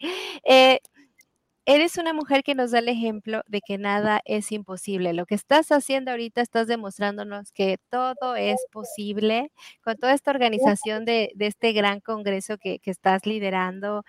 [0.44, 0.80] Eh,
[1.68, 5.12] eres una mujer que nos da el ejemplo de que nada es imposible.
[5.12, 9.52] Lo que estás haciendo ahorita, estás demostrándonos que todo es posible
[9.84, 14.04] con toda esta organización de, este gran congreso que, que, estás liderando,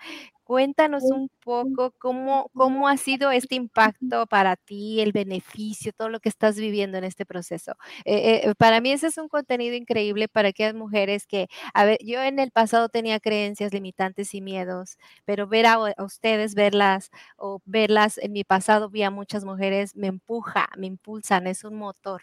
[0.50, 6.18] Cuéntanos un poco cómo, cómo ha sido este impacto para ti, el beneficio, todo lo
[6.18, 7.76] que estás viviendo en este proceso.
[8.04, 11.98] Eh, eh, para mí ese es un contenido increíble para aquellas mujeres que, a ver,
[12.04, 17.60] yo en el pasado tenía creencias limitantes y miedos, pero ver a, ustedes, verlas o
[17.64, 22.22] verlas en mi pasado, vi a muchas mujeres, me empuja, me impulsan, es un motor.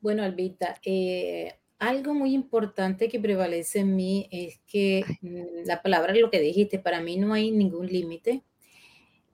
[0.00, 6.14] Bueno, Albita, eh, algo muy importante que prevalece en mí es que mm, la palabra,
[6.14, 8.42] lo que dijiste, para mí no hay ningún límite,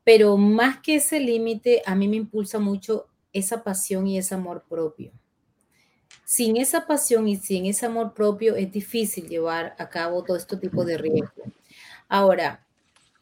[0.04, 4.64] pero más que ese límite, a mí me impulsa mucho esa pasión y ese amor
[4.68, 5.12] propio.
[6.24, 10.56] Sin esa pasión y sin ese amor propio es difícil llevar a cabo todo este
[10.56, 11.44] tipo de riesgo.
[12.08, 12.66] Ahora,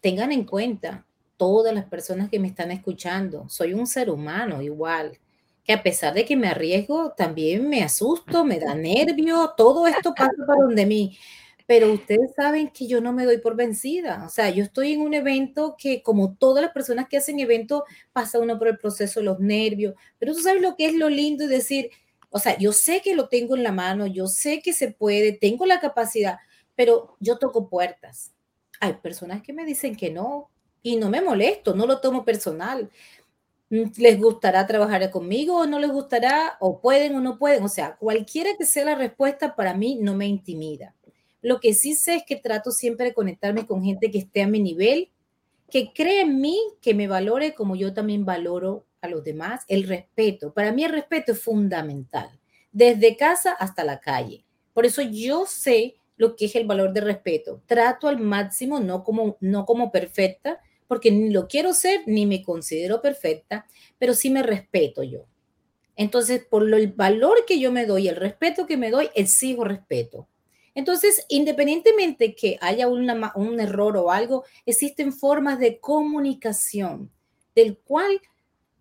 [0.01, 1.05] tengan en cuenta
[1.37, 5.19] todas las personas que me están escuchando, soy un ser humano igual
[5.64, 10.14] que a pesar de que me arriesgo, también me asusto, me da nervio, todo esto
[10.14, 11.18] pasa por donde mí.
[11.66, 14.25] Pero ustedes saben que yo no me doy por vencida.
[14.27, 17.85] O sea, yo estoy en un evento que, como todas las personas que hacen eventos,
[18.12, 19.94] pasa uno por el proceso de los nervios.
[20.18, 21.90] Pero tú sabes lo que es lo lindo y decir,
[22.31, 25.33] o sea, yo sé que lo tengo en la mano, yo sé que se puede,
[25.33, 26.38] tengo la capacidad,
[26.75, 28.33] pero yo toco puertas.
[28.81, 30.51] Hay personas que me dicen que no
[30.83, 32.90] y no me molesto, no lo tomo personal,
[33.71, 37.63] les gustará trabajar conmigo o no les gustará, o pueden o no pueden.
[37.63, 40.95] O sea, cualquiera que sea la respuesta, para mí no me intimida.
[41.41, 44.49] Lo que sí sé es que trato siempre de conectarme con gente que esté a
[44.49, 45.11] mi nivel,
[45.71, 49.65] que cree en mí, que me valore como yo también valoro a los demás.
[49.69, 50.53] El respeto.
[50.53, 52.29] Para mí el respeto es fundamental,
[52.73, 54.45] desde casa hasta la calle.
[54.75, 57.63] Por eso yo sé lo que es el valor de respeto.
[57.67, 62.42] Trato al máximo, no como, no como perfecta, porque ni lo quiero ser ni me
[62.42, 63.64] considero perfecta,
[63.96, 65.26] pero sí me respeto yo.
[65.94, 70.26] Entonces, por el valor que yo me doy, el respeto que me doy, exijo respeto.
[70.74, 77.12] Entonces, independientemente que haya un error o algo, existen formas de comunicación
[77.55, 78.20] del cual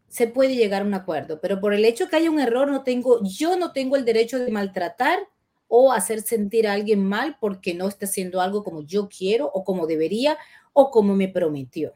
[0.07, 2.81] se puede llegar a un acuerdo, pero por el hecho que haya un error, no
[2.81, 5.19] tengo, yo no tengo el derecho de maltratar
[5.67, 9.63] o hacer sentir a alguien mal porque no está haciendo algo como yo quiero o
[9.63, 10.39] como debería
[10.73, 11.93] o como me prometió.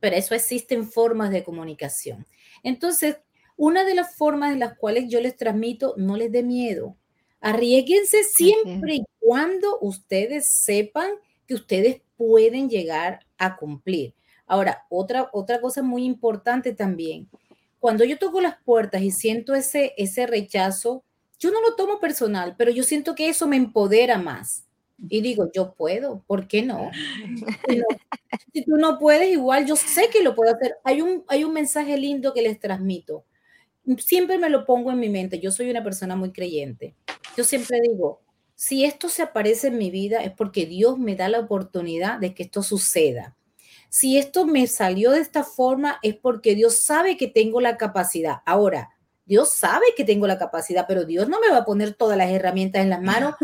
[0.00, 2.26] Pero eso existen formas de comunicación.
[2.62, 3.18] Entonces,
[3.56, 6.96] una de las formas en las cuales yo les transmito, no les dé miedo.
[7.40, 11.10] Arriesguense siempre y cuando ustedes sepan
[11.46, 14.14] que ustedes pueden llegar a cumplir.
[14.46, 17.28] Ahora, otra, otra cosa muy importante también,
[17.80, 21.04] cuando yo toco las puertas y siento ese, ese rechazo,
[21.38, 24.64] yo no lo tomo personal, pero yo siento que eso me empodera más.
[25.08, 26.90] Y digo, yo puedo, ¿por qué no?
[28.52, 30.76] Si, tú no puedes, igual yo sé que lo puedo hacer.
[30.84, 33.24] Hay un, hay un mensaje lindo que les transmito.
[33.98, 35.38] Siempre me lo pongo en mi mente.
[35.40, 36.94] Yo soy una persona muy creyente.
[37.36, 38.20] Yo siempre digo,
[38.54, 42.34] si esto se aparece en mi vida es porque Dios me da la oportunidad de
[42.34, 43.36] que esto suceda.
[43.88, 48.38] Si esto me salió de esta forma es porque Dios sabe que tengo la capacidad.
[48.44, 48.90] Ahora,
[49.28, 52.30] Dios sabe que tengo la capacidad, pero Dios no me va a poner todas las
[52.30, 53.34] herramientas en las manos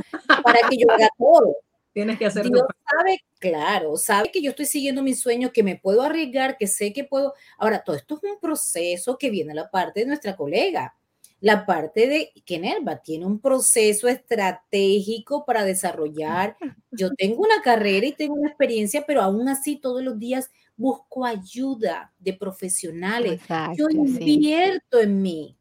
[0.43, 1.59] para que yo haga todo.
[1.93, 2.51] Tienes que hacerlo.
[2.51, 6.69] Dios sabe, claro, sabe que yo estoy siguiendo mi sueño, que me puedo arriesgar, que
[6.69, 7.35] sé que puedo.
[7.59, 10.97] Ahora, todo esto es un proceso que viene a la parte de nuestra colega.
[11.41, 16.57] La parte de que Nerva tiene un proceso estratégico para desarrollar.
[16.91, 21.27] Yo tengo una carrera y tengo una experiencia, pero aún así todos los días busco
[21.27, 23.43] ayuda de profesionales.
[23.77, 25.59] yo invierto en mí.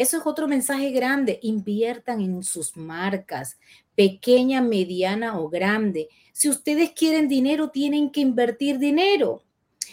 [0.00, 1.38] Eso es otro mensaje grande.
[1.42, 3.58] Inviertan en sus marcas,
[3.94, 6.08] pequeña, mediana o grande.
[6.32, 9.44] Si ustedes quieren dinero, tienen que invertir dinero.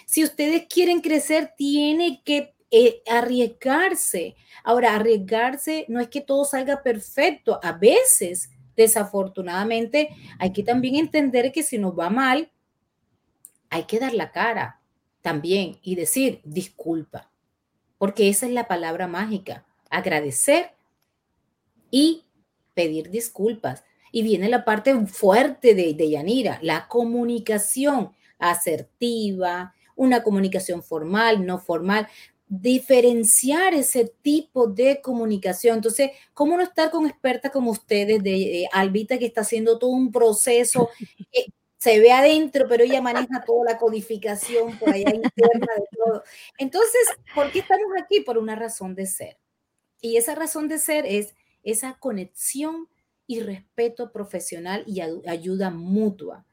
[0.06, 4.38] Si ustedes quieren crecer, tienen que eh, arriesgarse.
[4.64, 7.60] Ahora, arriesgarse no es que todo salga perfecto.
[7.62, 12.50] A veces, desafortunadamente, hay que también entender que si nos va mal,
[13.70, 14.80] hay que dar la cara
[15.22, 17.30] también y decir disculpa,
[17.98, 20.72] porque esa es la palabra mágica agradecer
[21.92, 22.24] y
[22.74, 23.84] pedir disculpas.
[24.12, 31.60] Y viene la parte fuerte de, de Yanira, la comunicación asertiva, una comunicación formal, no
[31.60, 32.08] formal,
[32.48, 35.78] diferenciar ese tipo de comunicación.
[35.78, 40.12] Entonces, ¿cómo no estar con expertas como ustedes, de, Albita, que está haciendo todo un
[40.12, 40.90] proceso?
[41.78, 46.24] se ve adentro, pero ella maneja toda la codificación por allá interna de todo.
[46.58, 48.22] Entonces, ¿por qué estamos aquí?
[48.22, 49.38] Por una razón de ser.
[50.02, 52.88] Y esa razón de ser es esa conexión
[53.26, 56.46] y respeto profesional y ayuda mutua.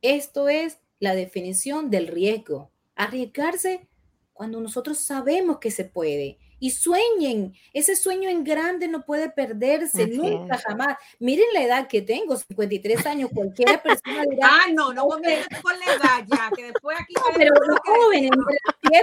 [0.00, 2.70] Esto es la definición del riesgo.
[2.94, 3.88] Arriesgarse
[4.32, 6.38] cuando nosotros sabemos que se puede.
[6.58, 10.96] Y sueñen, ese sueño en grande no puede perderse nunca, jamás.
[11.18, 14.48] Miren la edad que tengo, 53 años, cualquier persona dirá.
[14.50, 17.12] Ah, no, no con la edad ya, que después aquí.
[17.14, 18.98] No, pero los jóvenes, me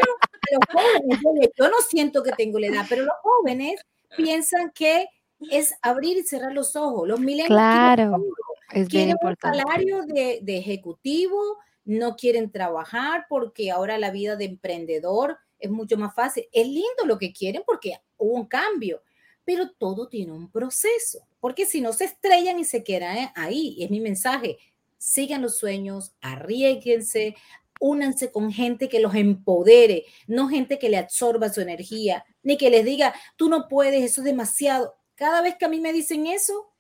[0.52, 0.84] los
[1.24, 3.82] jóvenes, yo no siento que tengo la edad, pero los jóvenes
[4.16, 5.08] piensan que
[5.52, 7.08] es abrir y cerrar los ojos.
[7.08, 8.24] Los milenios claro,
[8.72, 9.58] es bien importante.
[9.58, 15.70] un salario de, de ejecutivo, no quieren trabajar porque ahora la vida de emprendedor es
[15.70, 16.46] mucho más fácil.
[16.52, 19.02] Es lindo lo que quieren porque hubo un cambio,
[19.44, 23.90] pero todo tiene un proceso, porque si no se estrellan y se quedan ahí, es
[23.90, 24.58] mi mensaje,
[24.98, 27.36] sigan los sueños, arriesguense,
[27.82, 32.70] únanse con gente que los empodere, no gente que le absorba su energía, ni que
[32.70, 34.94] les diga, tú no puedes, eso es demasiado.
[35.16, 36.72] Cada vez que a mí me dicen eso,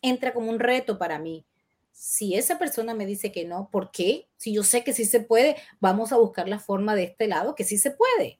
[0.00, 1.44] entra como un reto para mí.
[1.92, 4.28] Si esa persona me dice que no, ¿por qué?
[4.36, 7.56] Si yo sé que sí se puede, vamos a buscar la forma de este lado
[7.56, 8.38] que sí se puede.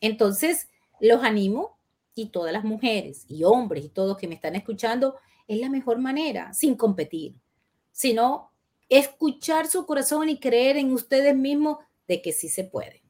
[0.00, 0.68] Entonces,
[1.00, 1.76] los animo
[2.14, 5.16] y todas las mujeres y hombres y todos que me están escuchando,
[5.48, 7.34] es la mejor manera, sin competir,
[7.90, 8.52] sino
[8.88, 13.02] escuchar su corazón y creer en ustedes mismos de que sí se puede.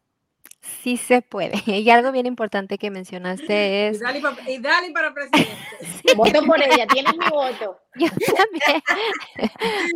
[0.83, 1.53] Sí se puede.
[1.67, 3.99] Y algo bien importante que mencionaste es...
[4.47, 5.55] Y dale, para presidente.
[6.17, 7.79] Voto por ella, tienes mi voto.
[7.97, 8.83] Yo también.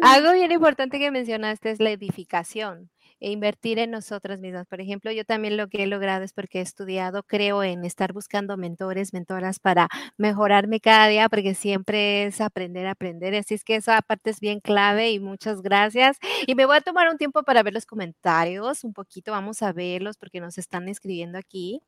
[0.02, 2.90] algo bien importante que mencionaste es la edificación
[3.22, 4.66] e invertir en nosotras mismas.
[4.66, 8.12] Por ejemplo, yo también lo que he logrado es porque he estudiado, creo en estar
[8.12, 13.36] buscando mentores, mentoras para mejorarme cada día, porque siempre es aprender, aprender.
[13.36, 16.18] Así es que esa parte es bien clave y muchas gracias.
[16.48, 19.72] Y me voy a tomar un tiempo para ver los comentarios, un poquito, vamos a
[19.72, 21.80] verlos porque nos están escribiendo aquí.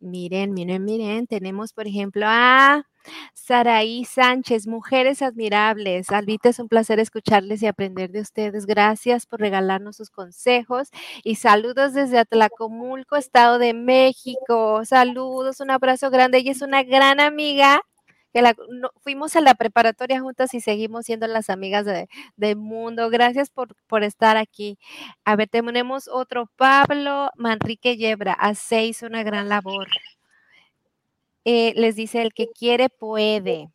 [0.00, 2.86] Miren, miren, miren, tenemos por ejemplo a...
[3.34, 6.10] Saraí Sánchez, mujeres admirables.
[6.10, 8.66] Albita, es un placer escucharles y aprender de ustedes.
[8.66, 10.90] Gracias por regalarnos sus consejos
[11.24, 14.84] y saludos desde Atlacomulco, Estado de México.
[14.84, 16.38] Saludos, un abrazo grande.
[16.38, 17.82] Ella es una gran amiga
[18.32, 18.54] que la,
[19.00, 23.10] fuimos a la preparatoria juntas y seguimos siendo las amigas de, del mundo.
[23.10, 24.78] Gracias por, por, estar aquí.
[25.24, 29.88] A ver, tenemos otro, Pablo Manrique Yebra, a seis, una gran labor.
[31.46, 33.70] Eh, les dice, el que quiere puede.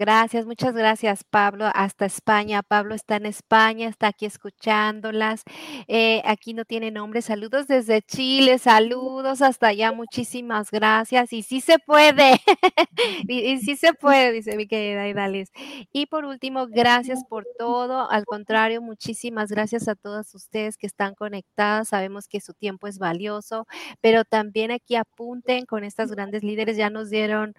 [0.00, 1.70] Gracias, muchas gracias, Pablo.
[1.74, 2.62] Hasta España.
[2.62, 5.42] Pablo está en España, está aquí escuchándolas.
[5.88, 7.20] Eh, aquí no tiene nombre.
[7.20, 9.92] Saludos desde Chile, saludos hasta allá.
[9.92, 11.34] Muchísimas gracias.
[11.34, 12.40] Y sí se puede.
[13.28, 15.52] y, sí se puede, dice mi querida Idalis.
[15.92, 18.10] Y por último, gracias por todo.
[18.10, 21.88] Al contrario, muchísimas gracias a todas ustedes que están conectadas.
[21.88, 23.66] Sabemos que su tiempo es valioso,
[24.00, 26.78] pero también aquí apunten con estas grandes líderes.
[26.78, 27.54] Ya nos dieron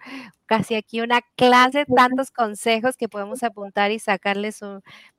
[0.46, 4.60] casi aquí una clase, tantos consejos que podemos apuntar y sacarles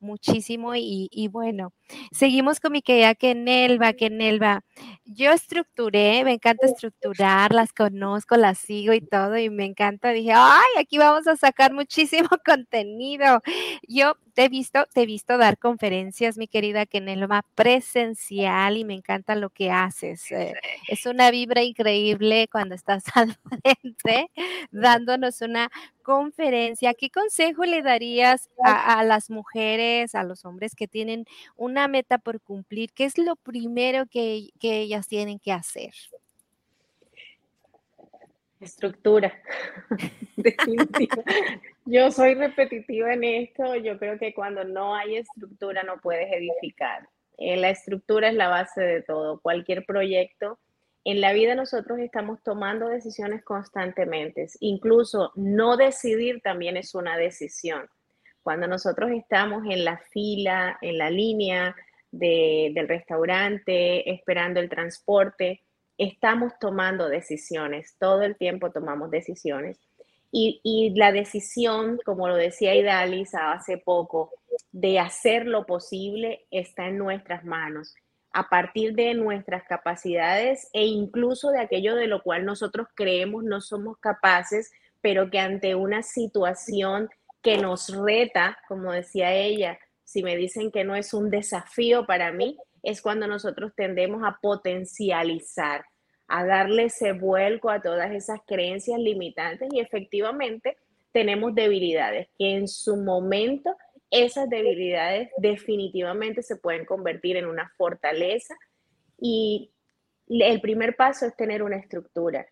[0.00, 0.74] muchísimo.
[0.74, 1.72] Y, y, bueno,
[2.12, 3.92] seguimos con mi querida Kenelva.
[3.94, 4.62] Kenelva,
[5.04, 10.10] yo estructuré, me encanta estructurar, las conozco, las sigo y todo, y me encanta.
[10.10, 13.40] Dije, ay, aquí vamos a sacar muchísimo contenido.
[13.88, 18.94] Yo te he visto, te he visto dar conferencias, mi querida Kenelva, presencial y me
[18.94, 20.30] encanta lo que haces.
[20.32, 20.54] Eh,
[20.88, 24.30] es una vibra increíble cuando estás al frente
[24.72, 25.70] dándonos una
[26.02, 26.94] conferencia.
[26.94, 31.26] ¿Qué consejo le darías a, a, las mujeres, a los hombres que tienen
[31.56, 32.92] una meta por cumplir?
[32.92, 35.92] ¿Qué es lo primero que, que ellas tienen que hacer?
[38.60, 39.32] Estructura.
[40.36, 41.22] Definitiva.
[41.84, 43.76] Yo soy repetitiva en esto.
[43.76, 47.08] Yo creo que cuando no hay estructura no puedes edificar.
[47.36, 49.40] Eh, la estructura es la base de todo.
[49.40, 50.58] Cualquier proyecto.
[51.04, 54.46] En la vida nosotros estamos tomando decisiones constantemente.
[54.60, 57.88] Incluso no decidir también es una decisión.
[58.42, 61.76] Cuando nosotros estamos en la fila, en la línea
[62.10, 65.63] de, del restaurante, esperando el transporte,
[65.98, 67.96] estamos tomando decisiones.
[67.98, 69.78] Todo el tiempo tomamos decisiones
[70.36, 74.32] y, la decisión, como lo decía Idalis hace poco,
[74.72, 77.94] de hacer lo posible está en nuestras manos,
[78.32, 83.60] a partir de nuestras capacidades e incluso de aquello de lo cual nosotros creemos no
[83.60, 87.08] somos capaces, pero que ante una situación
[87.40, 92.32] que nos reta, como decía ella, si me dicen que no es un desafío para
[92.32, 95.84] mí, es cuando nosotros tendemos a potencializar
[96.28, 100.76] a darle ese vuelco a todas esas creencias limitantes y efectivamente
[101.12, 103.76] tenemos debilidades que en su momento
[104.10, 108.54] esas debilidades definitivamente se pueden convertir en una fortaleza
[109.18, 109.70] y
[110.28, 112.46] el primer paso es tener una estructura,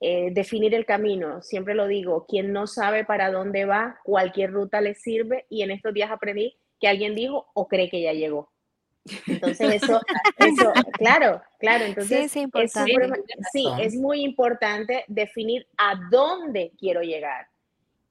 [0.00, 1.40] eh, definir el camino.
[1.42, 5.70] Siempre lo digo, quien no sabe para dónde va, cualquier ruta le sirve y en
[5.70, 8.53] estos días aprendí que alguien dijo o cree que ya llegó.
[9.26, 10.00] Entonces eso,
[10.38, 12.72] eso claro, claro, entonces sí, es,
[13.52, 17.48] sí, es muy importante definir a dónde quiero llegar.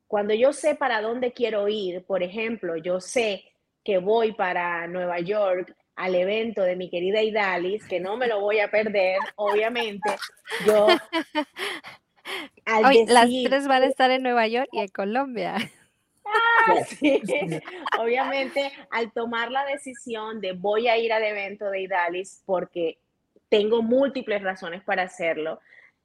[0.07, 3.43] Cuando yo sé para dónde quiero ir, por ejemplo, yo sé
[3.83, 8.39] que voy para Nueva York al evento de mi querida Idalis, que no me lo
[8.39, 10.15] voy a perder, obviamente,
[10.65, 10.87] yo...
[13.07, 15.55] las tres van a estar en Nueva York y en Colombia.
[17.99, 22.99] Obviamente, al tomar la decisión de voy a ir al evento de Idalis porque
[23.49, 25.59] tengo múltiples razones para hacerlo,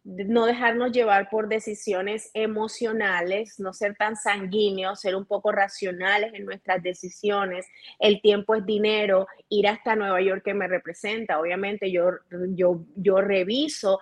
[0.05, 6.47] no dejarnos llevar por decisiones emocionales, no ser tan sanguíneos, ser un poco racionales en
[6.47, 7.67] nuestras decisiones.
[7.99, 11.39] El tiempo es dinero, ir hasta Nueva York que me representa.
[11.39, 12.11] Obviamente yo,
[12.55, 14.01] yo, yo reviso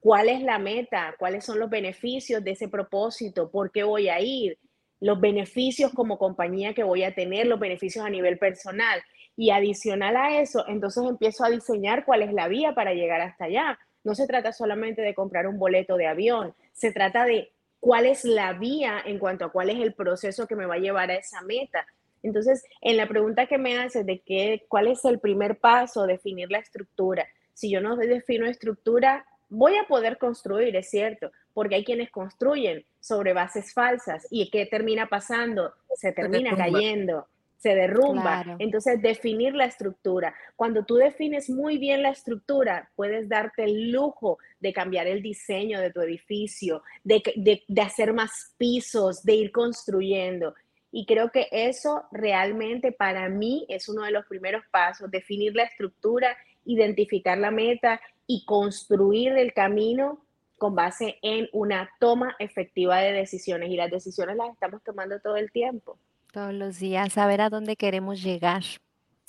[0.00, 4.20] cuál es la meta, cuáles son los beneficios de ese propósito, por qué voy a
[4.20, 4.58] ir
[5.00, 9.00] los beneficios como compañía que voy a tener, los beneficios a nivel personal.
[9.36, 13.44] Y adicional a eso, entonces empiezo a diseñar cuál es la vía para llegar hasta
[13.44, 13.78] allá.
[14.02, 18.24] No se trata solamente de comprar un boleto de avión, se trata de cuál es
[18.24, 21.16] la vía en cuanto a cuál es el proceso que me va a llevar a
[21.16, 21.86] esa meta.
[22.22, 26.50] Entonces, en la pregunta que me haces de qué, cuál es el primer paso, definir
[26.50, 27.26] la estructura.
[27.54, 32.84] Si yo no defino estructura, voy a poder construir, es cierto, porque hay quienes construyen
[33.08, 35.72] sobre bases falsas y ¿qué termina pasando?
[35.94, 38.44] Se termina cayendo, se derrumba.
[38.58, 40.34] Entonces, definir la estructura.
[40.54, 45.80] Cuando tú defines muy bien la estructura, puedes darte el lujo de cambiar el diseño
[45.80, 47.22] de tu edificio, de,
[47.66, 50.54] de hacer más pisos, de ir construyendo.
[50.92, 55.64] Y creo que eso realmente para mí es uno de los primeros pasos, definir la
[55.64, 60.24] estructura, identificar la meta y construir el camino
[60.58, 63.70] con base en una toma efectiva de decisiones.
[63.70, 65.98] Y las decisiones las estamos tomando todo el tiempo.
[66.32, 68.62] Todos los días, saber a dónde queremos llegar.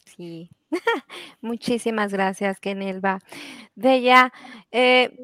[0.05, 0.49] Sí.
[1.41, 3.19] Muchísimas gracias, Kenelva.
[3.75, 4.33] Bella,
[4.71, 5.15] eh,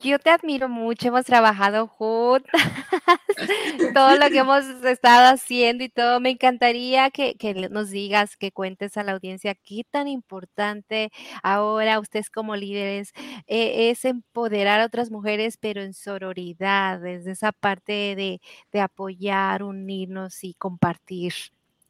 [0.00, 2.52] yo te admiro mucho, hemos trabajado juntas,
[3.94, 6.20] todo lo que hemos estado haciendo y todo.
[6.20, 7.34] Me encantaría que,
[7.70, 11.10] nos digas, que cuentes a la audiencia qué tan importante
[11.42, 13.12] ahora ustedes como líderes
[13.46, 18.40] eh, es empoderar a otras mujeres, pero en sororidad, desde esa parte de,
[18.80, 21.34] apoyar, unirnos y compartir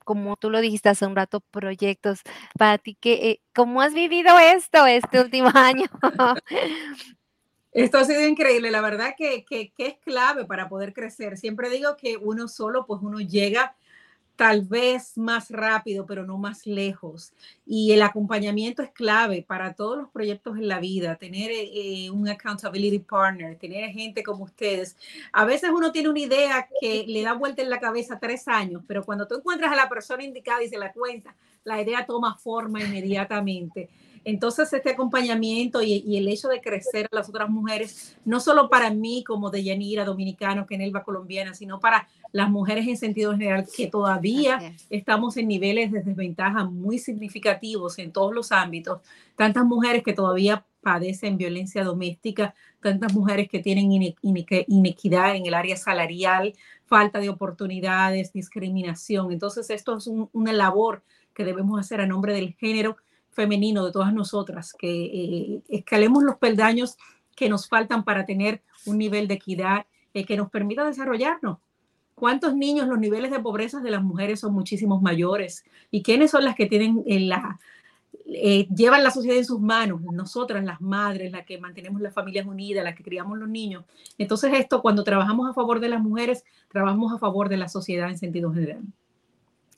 [0.05, 2.21] como tú lo dijiste hace un rato, proyectos
[2.59, 5.87] para ti, que, eh, ¿cómo has vivido esto este último año?
[7.79, 11.37] Esto ha sido increíble, la verdad que, que, es clave para poder crecer.
[11.39, 13.75] Siempre digo que uno solo, pues uno llega
[14.35, 17.33] tal vez más rápido, pero no más lejos.
[17.67, 22.29] Y el acompañamiento es clave para todos los proyectos en la vida, tener eh, un
[22.29, 24.97] accountability partner, tener gente como ustedes.
[25.33, 28.83] A veces uno tiene una idea que le da vuelta en la cabeza tres años,
[28.87, 32.37] pero cuando tú encuentras a la persona indicada y se la cuenta, la idea toma
[32.37, 33.89] forma inmediatamente.
[34.29, 38.91] Entonces, este acompañamiento y, el hecho de crecer a las otras mujeres, no solo para
[38.91, 43.67] mí como de Yanira, dominicano, que Kenelva, colombiana, sino para las mujeres en sentido general,
[43.75, 49.01] que todavía estamos en niveles de desventaja muy significativos en todos los ámbitos.
[49.35, 55.79] Tantas mujeres que todavía padecen violencia doméstica, tantas mujeres que tienen inequidad en el área
[55.79, 56.53] salarial,
[56.85, 59.33] falta de oportunidades, discriminación.
[59.33, 61.03] Entonces, esto es una labor
[61.33, 62.99] que debemos hacer a nombre del género
[63.39, 66.97] femenino de todas nosotras, que eh, escalemos los peldaños
[67.37, 71.59] que nos faltan para tener un nivel de equidad eh, que nos permita desarrollarnos.
[72.17, 75.65] ¿Cuántos niños los niveles de pobreza de las mujeres son muchísimos mayores?
[75.93, 77.61] ¿Y quiénes son las que tienen en la,
[78.27, 80.03] eh, llevan la sociedad en sus manos?
[80.03, 83.85] Nosotras, las madres, las que mantenemos las familias unidas, las que criamos los niños.
[84.19, 88.11] Entonces esto, cuando trabajamos a favor de las mujeres, trabajamos a favor de la sociedad
[88.11, 88.83] en sentido general.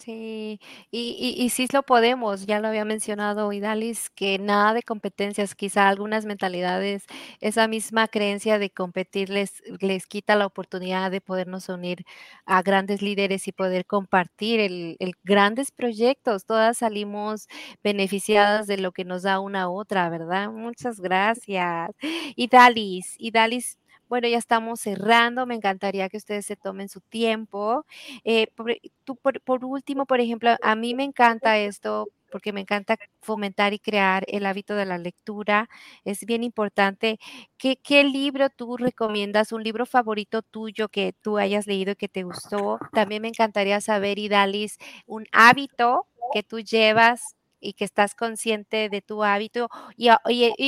[0.02, 0.58] Sí,
[0.90, 5.88] y, y, sí lo podemos, ya lo había mencionado Idalis, que nada de competencias, quizá
[5.90, 7.04] algunas mentalidades,
[7.42, 12.04] esa misma creencia de competir les, les quita la oportunidad de podernos unir
[12.46, 16.46] a grandes líderes y poder compartir el, grandes proyectos.
[16.46, 17.46] Todas salimos
[17.84, 20.50] beneficiadas de lo que nos da una otra, ¿verdad?
[20.50, 21.90] Muchas gracias.
[22.36, 23.76] Idalis, Idalis,
[24.10, 25.46] bueno, ya estamos cerrando.
[25.46, 27.86] Me encantaría que ustedes se tomen su tiempo.
[28.24, 32.96] Eh, por, tú, por, último, por ejemplo, a mí me encanta esto porque me encanta
[33.20, 35.68] fomentar y crear el hábito de la lectura.
[36.04, 37.20] Es bien importante.
[37.56, 39.52] ¿Qué, ¿Qué, libro tú recomiendas?
[39.52, 42.78] ¿Un libro favorito tuyo que tú hayas leído y que te gustó?
[42.92, 49.02] También me encantaría saber, Idalis, un hábito que tú llevas y que estás consciente de
[49.02, 50.08] tu hábito y,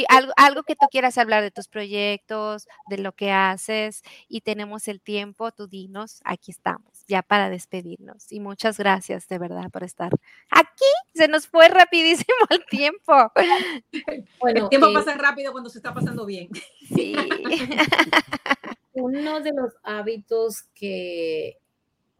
[0.08, 4.88] algo, algo, que tú quieras hablar de tus proyectos, de lo que haces y tenemos
[4.88, 8.30] el tiempo, tú dinos, aquí estamos, ya para despedirnos.
[8.30, 10.12] Y muchas gracias de verdad por estar
[10.50, 10.92] aquí.
[11.14, 13.32] Se nos fue rapidísimo el tiempo.
[14.40, 16.48] Bueno, el tiempo eh pasa rápido cuando se está pasando bien.
[16.88, 17.14] Sí.
[18.92, 21.58] Uno de los hábitos que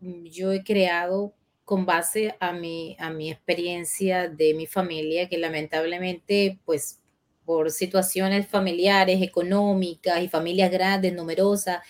[0.01, 1.35] yo he creado
[1.65, 7.01] con base a mi, a mi experiencia de mi familia, que lamentablemente, pues
[7.45, 11.81] por situaciones familiares, económicas y familias grandes, numerosas,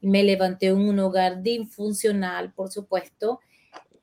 [0.00, 3.40] me levanté en un hogar disfuncional, por supuesto.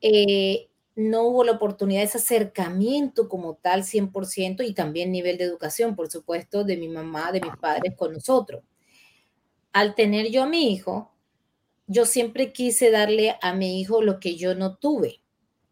[0.00, 5.44] Eh, no hubo la oportunidad de ese acercamiento como tal 100% y también nivel de
[5.44, 8.62] educación, por supuesto, de mi mamá, de mis padres con nosotros.
[9.72, 11.12] Al tener yo a mi hijo,
[11.88, 15.20] yo siempre quise darle a mi hijo lo que yo no tuve.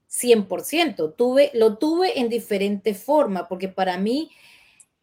[0.08, 1.14] 100%.
[1.14, 4.30] Tuve, lo tuve en diferente forma, porque para mí,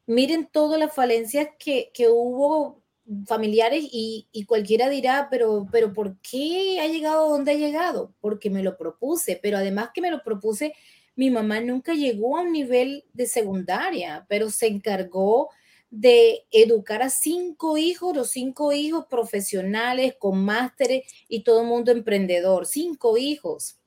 [0.07, 2.81] miren todas las falencias que, hubo
[3.27, 8.13] familiares y, cualquiera dirá, pero, pero ¿por qué ha llegado donde ha llegado?
[8.19, 10.73] Porque me lo propuse, pero además que me lo propuse,
[11.15, 15.49] mi mamá nunca llegó a un nivel de secundaria, pero se encargó
[15.95, 21.91] de educar a cinco hijos, los cinco hijos profesionales con másteres y todo el mundo
[21.91, 23.77] emprendedor, cinco hijos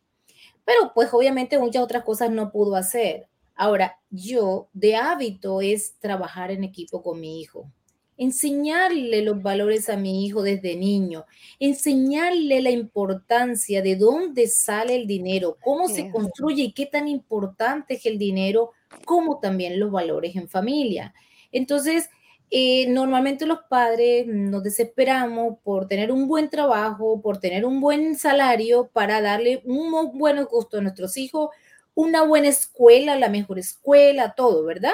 [0.66, 3.28] pero pues obviamente muchas otras cosas no pudo hacer.
[3.54, 7.70] Ahora, yo de hábito es trabajar en equipo con mi hijo,
[8.18, 11.24] enseñarle los valores a mi hijo desde niño,
[11.60, 17.94] enseñarle la importancia de dónde sale el dinero, cómo se construye y qué tan importante
[17.94, 18.72] es el dinero,
[19.04, 21.14] como también los valores en familia.
[21.52, 22.10] Entonces,
[22.50, 28.16] eh, normalmente los padres nos desesperamos por tener un buen trabajo, por tener un buen
[28.16, 31.50] salario para darle un buen gusto a nuestros hijos,
[31.94, 34.92] una buena escuela, la mejor escuela, todo, ¿verdad?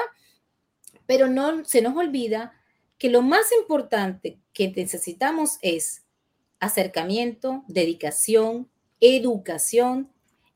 [1.05, 2.53] Pero no se nos olvida
[2.97, 6.03] que lo más importante que necesitamos es
[6.59, 10.09] acercamiento, dedicación, educación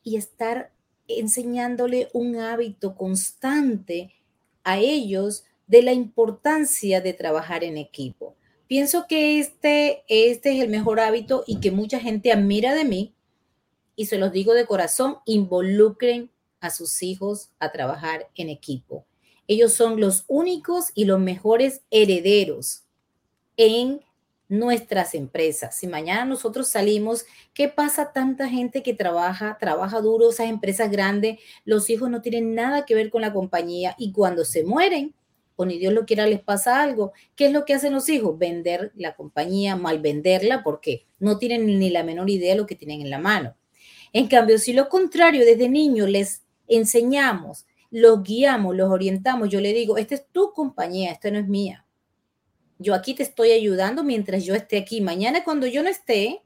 [0.03, 0.71] y estar
[1.07, 4.13] enseñándole un hábito constante
[4.63, 8.35] a ellos de la importancia de trabajar en equipo.
[8.67, 13.13] Pienso que este, este es el mejor hábito y que mucha gente admira de mí
[13.95, 19.05] y se los digo de corazón, involucren a sus hijos a trabajar en equipo.
[19.47, 22.83] Ellos son los únicos y los mejores herederos
[23.55, 24.01] en
[24.49, 25.75] nuestras empresas.
[25.77, 31.39] Si mañana nosotros salimos, ¿qué pasa tanta gente que trabaja, trabaja duro, esas empresas grandes,
[31.65, 35.15] los hijos no tienen nada que ver con la compañía y cuando se mueren,
[35.57, 38.37] o ni Dios lo quiera les pasa algo, ¿qué es lo que hacen los hijos?
[38.37, 42.75] Vender la compañía, mal venderla, porque no tienen ni la menor idea de lo que
[42.75, 43.57] tienen en la mano.
[44.13, 49.73] En cambio, si lo contrario, desde niño les enseñamos, los guiamos, los orientamos, yo le
[49.73, 51.85] digo, esta es tu compañía, esta no es mía.
[52.77, 55.01] Yo aquí te estoy ayudando mientras yo esté aquí.
[55.01, 56.43] Mañana cuando yo no esté,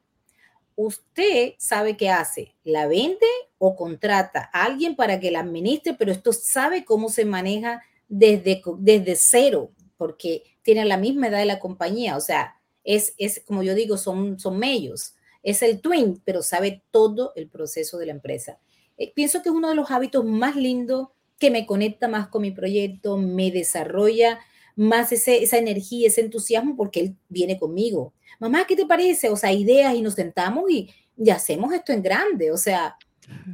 [0.75, 2.55] usted sabe qué hace.
[2.63, 7.25] La vende o contrata a alguien para que la administre, pero esto sabe cómo se
[7.25, 7.81] maneja
[8.11, 12.17] desde, desde cero, porque tiene la misma edad de la compañía.
[12.17, 15.15] O sea, es, es como yo digo, son, son medios.
[15.43, 18.59] Es el twin, pero sabe todo el proceso de la empresa.
[18.97, 21.07] Eh, pienso que es uno de los hábitos más lindos
[21.39, 24.39] que me conecta más con mi proyecto, me desarrolla
[24.75, 28.13] más esa energía, ese entusiasmo, porque él viene conmigo.
[28.39, 29.29] Mamá, ¿qué te parece?
[29.29, 32.51] O sea, ideas y nos sentamos y, ya hacemos esto en grande.
[32.51, 32.97] O sea,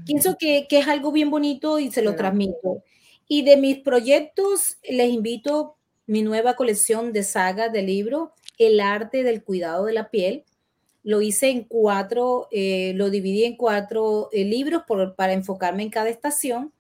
[0.06, 2.84] pienso que, que es algo bien bonito y se lo transmito.
[3.28, 5.76] Y de mis proyectos, les invito
[6.06, 10.46] mi nueva colección de sagas de libros, El arte del cuidado de la piel.
[11.04, 14.84] Lo hice en cuatro, eh, lo dividí en cuatro eh, libros
[15.16, 16.72] para enfocarme en cada estación.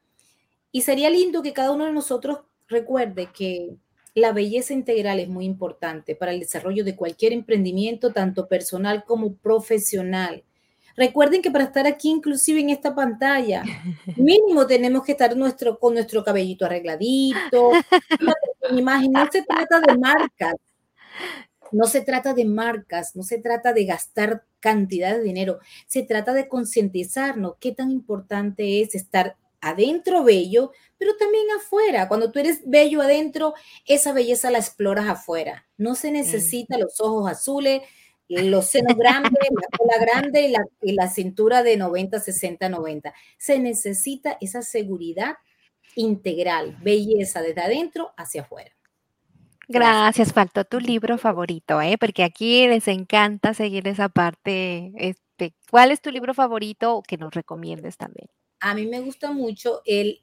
[0.72, 3.76] Y sería lindo que cada uno de nosotros recuerde que
[4.14, 9.36] la belleza integral es muy importante para el desarrollo de cualquier emprendimiento, tanto personal como
[9.36, 10.43] profesional.
[10.98, 13.64] Recuerden que para estar aquí, inclusive en esta pantalla,
[14.18, 17.72] mínimo tenemos que estar nuestro, con nuestro cabellito arregladito.
[18.72, 20.56] imagen, no se trata de marcas,
[21.72, 26.34] no se trata de marcas, no se trata de gastar cantidad de dinero, se trata
[26.34, 32.08] de concientizarnos qué tan importante es estar adentro bello, pero también afuera.
[32.08, 33.54] Cuando tú eres bello adentro,
[33.86, 35.68] esa belleza la exploras afuera.
[35.78, 37.82] No se necesita los ojos azules,
[38.30, 43.13] los senos grandes, la cola grande y la, y la cintura de 90, 60, 90.
[43.38, 45.38] Se necesita esa seguridad
[45.95, 48.71] integral, belleza desde adentro hacia afuera.
[49.69, 51.97] Gracias, faltó tu libro favorito, ¿eh?
[51.99, 54.93] porque aquí les encanta seguir esa parte.
[54.95, 58.30] Este, ¿Cuál es tu libro favorito que nos recomiendes también?
[58.59, 60.21] a mí me gusta mucho el,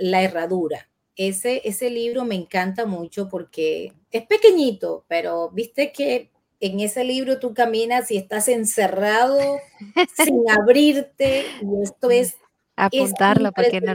[0.00, 0.88] la herradura.
[1.16, 6.30] Ese, ese libro me encanta mucho porque es pequeñito, pero viste que
[6.62, 9.58] en ese libro tú caminas y estás encerrado
[10.16, 12.36] sin abrirte y esto es
[12.76, 13.92] apuntarlo porque no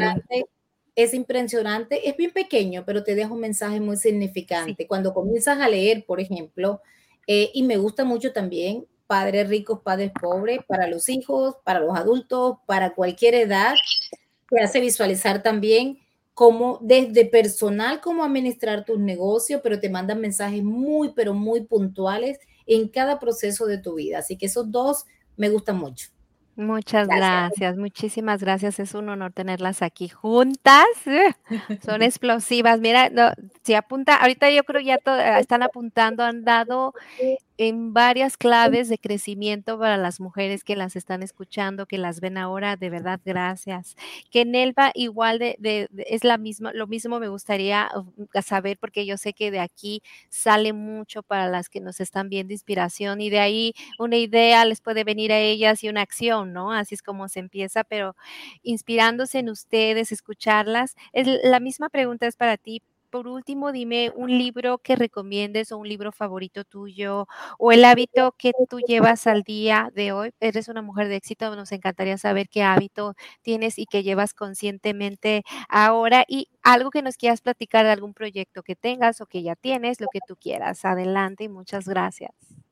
[0.95, 4.88] es impresionante, es bien pequeño, pero te deja un mensaje muy significante.
[4.88, 6.82] Cuando comienzas a leer, por ejemplo,
[7.28, 11.95] eh, y me gusta mucho también padres ricos, padres pobres, para los hijos, para los
[11.95, 13.76] adultos, para cualquier edad.
[14.49, 15.99] Te hace visualizar también
[16.34, 22.39] cómo desde personal, cómo administrar tus negocios, pero te mandan mensajes muy, pero muy puntuales
[22.68, 24.20] en cada proceso de tu vida.
[24.20, 25.05] Así que esos dos
[25.36, 26.09] me gustan mucho.
[26.57, 27.78] Muchas gracias.
[27.78, 28.80] muchísimas gracias.
[28.80, 30.86] Es un honor tenerlas aquí juntas.
[31.86, 32.80] Son explosivas.
[32.80, 34.99] Mira, si apunta, ahorita yo creo ya
[35.39, 36.95] están apuntando, han dado
[37.57, 42.37] en varias claves de crecimiento para las mujeres que las están escuchando, que las ven
[42.37, 43.95] ahora, de verdad, gracias.
[44.31, 49.17] Que Nelva igual de, es la misma, lo mismo me gustaría uh, saber porque yo
[49.17, 53.39] sé que de aquí sale mucho para las que nos están viendo inspiración y de
[53.39, 56.71] ahí una idea les puede venir a ellas y una acción, ¿no?
[56.71, 58.15] Así es como se empieza, pero
[58.63, 60.95] inspirándose en ustedes, escucharlas.
[61.13, 65.77] Es la misma pregunta es para ti, por último, dime un libro que recomiendes o
[65.77, 67.27] un libro favorito tuyo
[67.57, 70.31] o el hábito que tú llevas al día de hoy.
[70.39, 75.43] Eres una mujer de éxito, nos encantaría saber qué hábito tienes y que llevas conscientemente
[75.69, 79.55] ahora y algo que nos quieras platicar de algún proyecto que tengas o que ya
[79.55, 80.85] tienes, lo que tú quieras.
[80.85, 82.66] Adelante y muchas gracias.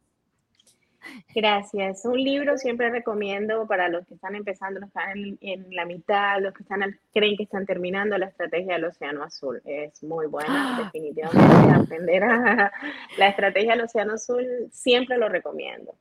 [1.33, 2.05] Gracias.
[2.05, 6.39] Un libro siempre recomiendo para los que están empezando, los que están en, la mitad,
[6.41, 9.61] los que están creen que están terminando la estrategia del Océano Azul.
[9.65, 11.73] Es muy buena, definitivamente.
[11.73, 12.71] Aprender a
[13.17, 15.95] la estrategia del Océano Azul siempre lo recomiendo.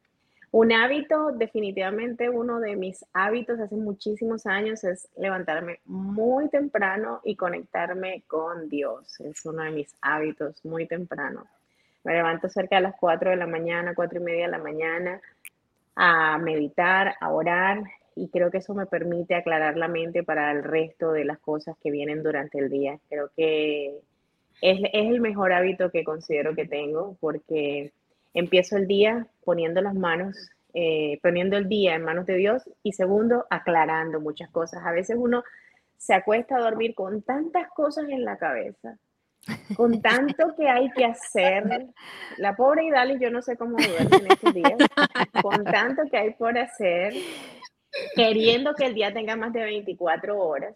[0.57, 7.35] Un hábito, definitivamente uno de mis hábitos hace muchísimos años es levantarme muy temprano y
[7.35, 9.19] conectarme con Dios.
[9.19, 11.45] Es uno de mis hábitos muy temprano.
[12.05, 15.21] Me levanto cerca de las 4 de la mañana, 4 y media de la mañana,
[15.97, 17.83] a meditar, a orar,
[18.17, 21.77] y creo que eso me permite aclarar la mente para el resto de las cosas
[21.83, 22.99] que vienen durante el día.
[23.09, 23.99] Creo que
[24.61, 27.93] es, el mejor hábito que considero que tengo porque
[28.35, 32.93] empiezo el día poniendo las manos, eh, poniendo el día en manos de Dios y
[32.93, 34.85] segundo, aclarando muchas cosas.
[34.85, 35.43] A veces uno
[35.97, 38.97] se acuesta a dormir con tantas cosas en la cabeza
[39.77, 41.87] con tanto que hay que hacer,
[42.39, 44.75] la pobre Idali, yo no sé cómo duerme en estos días,
[45.43, 47.15] con tanto que hay por hacer,
[48.15, 50.75] queriendo que el día tenga más de 24 horas.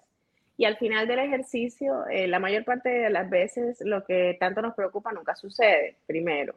[0.57, 4.61] Y al final del ejercicio, eh, la mayor parte de las veces lo que tanto
[4.61, 6.55] nos preocupa nunca sucede, primero.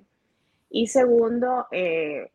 [0.71, 2.31] Y segundo, eh,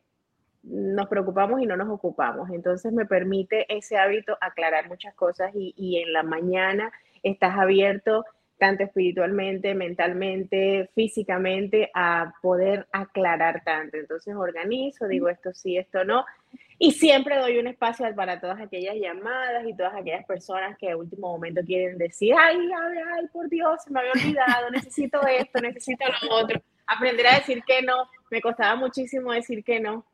[0.63, 2.49] nos preocupamos y no nos ocupamos.
[2.51, 8.23] Entonces me permite ese hábito aclarar muchas cosas y, y en la mañana estás abierto
[8.57, 13.97] tanto espiritualmente, mentalmente, físicamente, a poder aclarar tanto.
[13.97, 16.25] Entonces organizo, digo esto sí, esto no.
[16.79, 20.97] Y siempre doy un espacio para todas aquellas llamadas y todas aquellas personas que a
[20.97, 25.59] último momento quieren decir, ay, ay, ay, por Dios, se me había olvidado, necesito esto,
[25.59, 26.61] necesito lo otro.
[26.85, 28.09] Aprender a decir que no.
[28.29, 30.05] Me costaba muchísimo decir que no.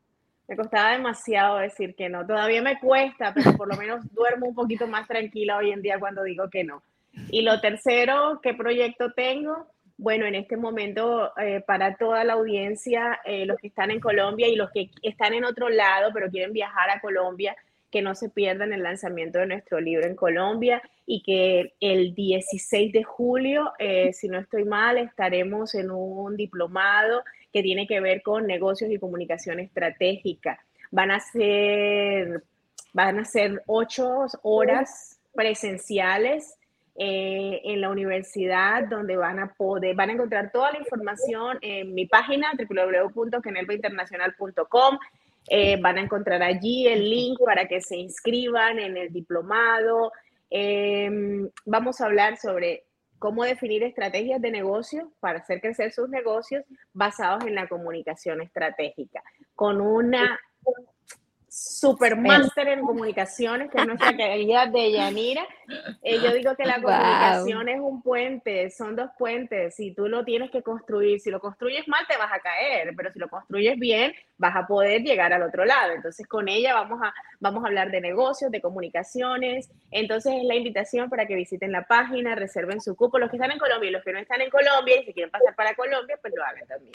[0.47, 2.25] Me costaba demasiado decir que no.
[2.25, 5.99] Todavía me cuesta, pero por lo menos duermo un poquito más tranquila hoy en día
[5.99, 6.83] cuando digo que no.
[7.29, 9.67] Y lo tercero, ¿qué proyecto tengo?
[9.97, 14.47] Bueno, en este momento, eh, para toda la audiencia, eh, los que están en Colombia
[14.47, 17.55] y los que están en otro lado, pero quieren viajar a Colombia,
[17.91, 22.91] que no se pierdan el lanzamiento de nuestro libro en Colombia y que el 16
[22.91, 28.23] de julio, eh, si no estoy mal, estaremos en un diplomado que tiene que ver
[28.23, 30.59] con negocios y comunicación estratégica.
[30.89, 32.43] Van a ser,
[32.93, 36.55] van a ser ocho horas presenciales
[36.95, 41.91] eh, en la universidad donde van a poder, van a encontrar toda la información en
[41.93, 44.99] mi página www.kenelvainternacional.com.
[45.49, 50.13] Eh, van a encontrar allí el link para que se inscriban en el diplomado.
[50.49, 52.85] Em, vamos a hablar sobre
[53.17, 56.63] cómo definir estrategias de negocio para hacer crecer sus negocios
[56.93, 59.23] basados en la comunicación estratégica,
[59.55, 60.39] con una
[61.53, 65.45] supermaster en comunicaciones, que es nuestra querida de Yanira.
[66.01, 69.75] Eh, yo digo que la comunicación es un puente, son dos puentes.
[69.75, 73.11] Si tú lo tienes que construir, si lo construyes mal, te vas a caer, pero
[73.13, 75.91] si lo construyes bien, vas a poder llegar al otro lado.
[75.91, 79.69] Entonces, con ella vamos a, vamos a hablar de negocios, de comunicaciones.
[79.91, 83.19] Entonces, es la invitación para que visiten la página, reserven su cupo.
[83.19, 85.29] Los que están en Colombia y los que no están en Colombia y si quieren
[85.29, 86.93] pasar para Colombia, pues lo hagan también.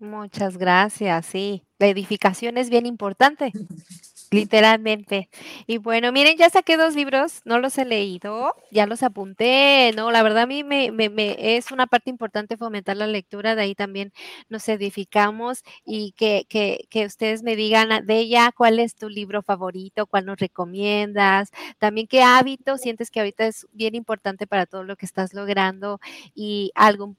[0.00, 1.62] Muchas gracias, sí.
[1.78, 3.52] La edificación es bien importante,
[4.30, 5.28] literalmente.
[5.66, 10.10] Y bueno, miren, ya saqué dos libros, no los he leído, ya los apunté, ¿no?
[10.10, 10.90] La verdad a mí me,
[11.38, 14.12] es una parte importante fomentar la lectura, de ahí también
[14.48, 19.42] nos edificamos y que, que, que ustedes me digan de ella cuál es tu libro
[19.42, 24.82] favorito, cuál nos recomiendas, también qué hábito sientes que ahorita es bien importante para todo
[24.84, 26.00] lo que estás logrando
[26.34, 27.16] y algún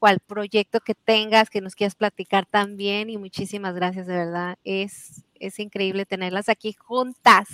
[0.00, 3.10] cual proyecto que tengas, que nos quieras platicar también.
[3.10, 4.58] Y muchísimas gracias, de verdad.
[4.64, 7.48] Es, es increíble tenerlas aquí juntas.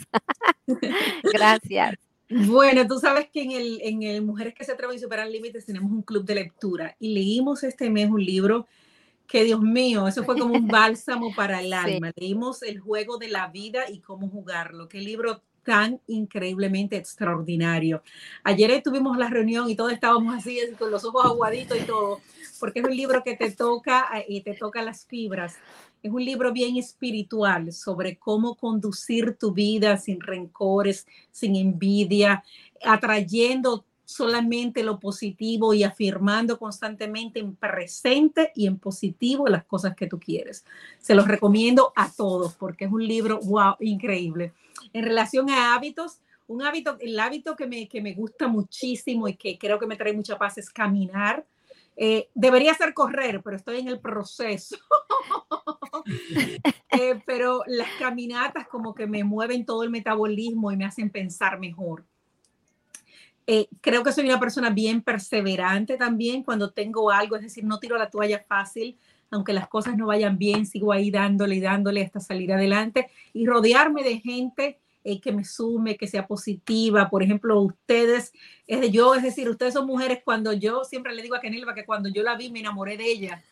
[1.23, 1.97] gracias.
[2.31, 5.67] Bueno, tú sabes que en el, en el Mujeres que se atreven y superan límites
[5.67, 8.67] tenemos un club de lectura y leímos este mes un libro
[9.29, 12.13] que, Dios mío, eso fue como un bálsamo para el alma.
[12.15, 14.89] Leímos El juego de la vida y cómo jugarlo.
[14.89, 18.03] Qué libro tan increíblemente extraordinario.
[18.45, 22.21] Ayer tuvimos la reunión y todos estábamos así, con los ojos aguaditos y todo,
[22.61, 25.57] porque es un libro que te toca eh, y te toca las fibras.
[26.03, 32.45] Es un libro bien espiritual sobre cómo conducir tu vida sin rencores, sin envidia,
[32.85, 40.07] atrayendo solamente lo positivo y afirmando constantemente en presente y en positivo las cosas que
[40.07, 40.65] tú quieres.
[40.99, 44.55] Se los recomiendo a todos porque es un libro, wow, increíble
[44.93, 49.37] en relación a hábitos, un hábito, el hábito que me, que me gusta muchísimo y
[49.37, 51.45] que creo que me trae mucha paz es caminar.
[51.97, 54.77] Eh, debería ser correr, pero estoy en el proceso.
[56.93, 61.59] Eh, pero las caminatas como que me mueven todo el metabolismo y me hacen pensar
[61.59, 62.07] mejor.
[63.47, 67.79] Eh, creo que soy una persona bien perseverante también cuando tengo algo, es decir, no
[67.79, 68.99] tiro la toalla fácil,
[69.31, 73.47] aunque las cosas no vayan bien, sigo ahí dándole y dándole hasta salir adelante y
[73.47, 77.09] rodearme de gente eh, que me sume, que sea positiva.
[77.09, 78.33] Por ejemplo, ustedes,
[78.67, 81.75] es de yo, es decir, ustedes son mujeres cuando yo siempre le digo a Kenilva
[81.75, 83.45] que cuando yo la vi me enamoré de ella.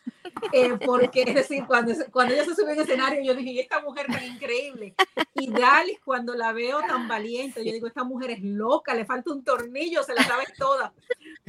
[0.51, 4.07] Eh, porque es decir, cuando, cuando ella se subió en escenario, yo dije, esta mujer
[4.07, 4.95] tan increíble.
[5.33, 9.31] Y Dalis, cuando la veo tan valiente, yo digo, esta mujer es loca, le falta
[9.31, 10.93] un tornillo, se la sabe toda,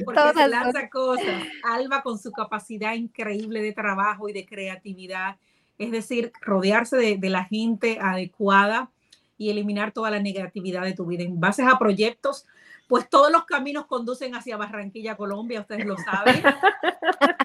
[0.05, 1.43] porque se lanza cosas.
[1.65, 5.35] Alba con su capacidad increíble de trabajo y de creatividad,
[5.77, 8.89] es decir, rodearse de, de la gente adecuada
[9.37, 11.23] y eliminar toda la negatividad de tu vida.
[11.23, 12.45] En base a proyectos,
[12.87, 16.41] pues todos los caminos conducen hacia Barranquilla, Colombia, ustedes lo saben.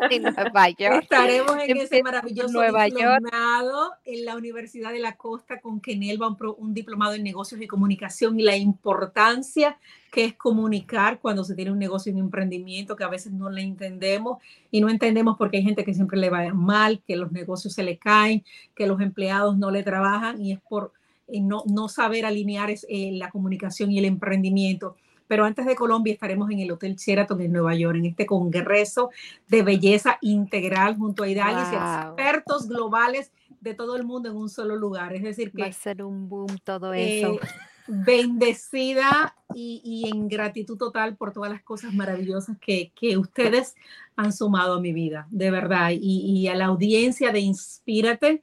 [1.00, 4.00] Estaremos en, ese maravilloso Nueva diplomado York.
[4.04, 8.38] en la Universidad de la Costa con Kenelva, un, un diplomado en negocios y comunicación
[8.38, 9.78] y la importancia
[10.12, 13.48] que es comunicar cuando se tiene un negocio y un emprendimiento que a veces no
[13.48, 17.32] le entendemos y no entendemos porque hay gente que siempre le va mal, que los
[17.32, 20.92] negocios se le caen, que los empleados no le trabajan y es por
[21.40, 24.96] no, no saber alinear es, eh, la comunicación y el emprendimiento.
[25.26, 29.10] Pero antes de Colombia estaremos en el Hotel Sheraton en Nueva York, en este congreso
[29.48, 34.76] de belleza integral junto a Idalis, expertos globales de todo el mundo en un solo
[34.76, 35.14] lugar.
[35.14, 37.34] Es decir, que va a ser un boom todo eso.
[37.34, 37.40] Eh,
[37.86, 43.74] bendecida y, en gratitud total por todas las cosas maravillosas que, ustedes
[44.16, 45.90] han sumado a mi vida, de verdad.
[45.92, 48.42] Y, a la audiencia de Inspírate,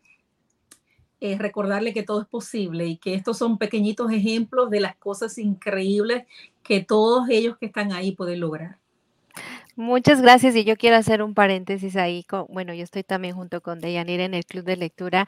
[1.21, 5.37] eh, recordarle que todo es posible y que estos son pequeñitos ejemplos de las cosas
[5.37, 6.25] increíbles
[6.63, 8.77] que todos ellos que están ahí pueden lograr.
[9.75, 12.23] Muchas gracias y yo quiero hacer un paréntesis ahí.
[12.23, 15.25] Con, bueno, yo estoy también junto con Deyanira en el club de lectura.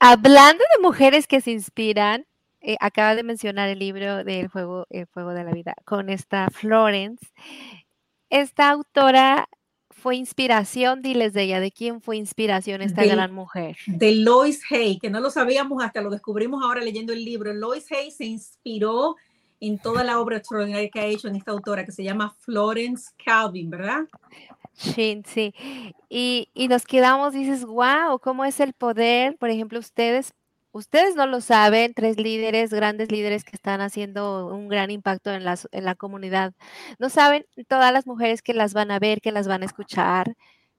[0.00, 2.26] Hablando de mujeres que se inspiran,
[2.60, 6.48] eh, acaba de mencionar el libro del juego, El Fuego de la Vida con esta
[6.50, 7.26] Florence.
[8.28, 9.48] Esta autora
[10.06, 13.76] fue inspiración, diles de ella, ¿de quién fue inspiración esta gran mujer?
[13.88, 17.52] De Lois Hay, que no lo sabíamos hasta lo descubrimos ahora leyendo el libro.
[17.52, 19.16] Lois Hay se inspiró
[19.58, 23.10] en toda la obra extraordinaria que ha hecho en esta autora que se llama Florence
[23.24, 24.04] Calvin, ¿verdad?
[24.74, 25.52] Sí, sí.
[26.08, 29.36] Y, y nos quedamos, dices, wow, ¿cómo es el poder?
[29.38, 30.34] Por ejemplo, ustedes
[30.76, 35.42] Ustedes no lo saben, tres líderes, grandes líderes que están haciendo un gran impacto en,
[35.46, 36.52] en la comunidad.
[36.98, 40.34] No saben todas las mujeres que las van a ver, que las van a escuchar,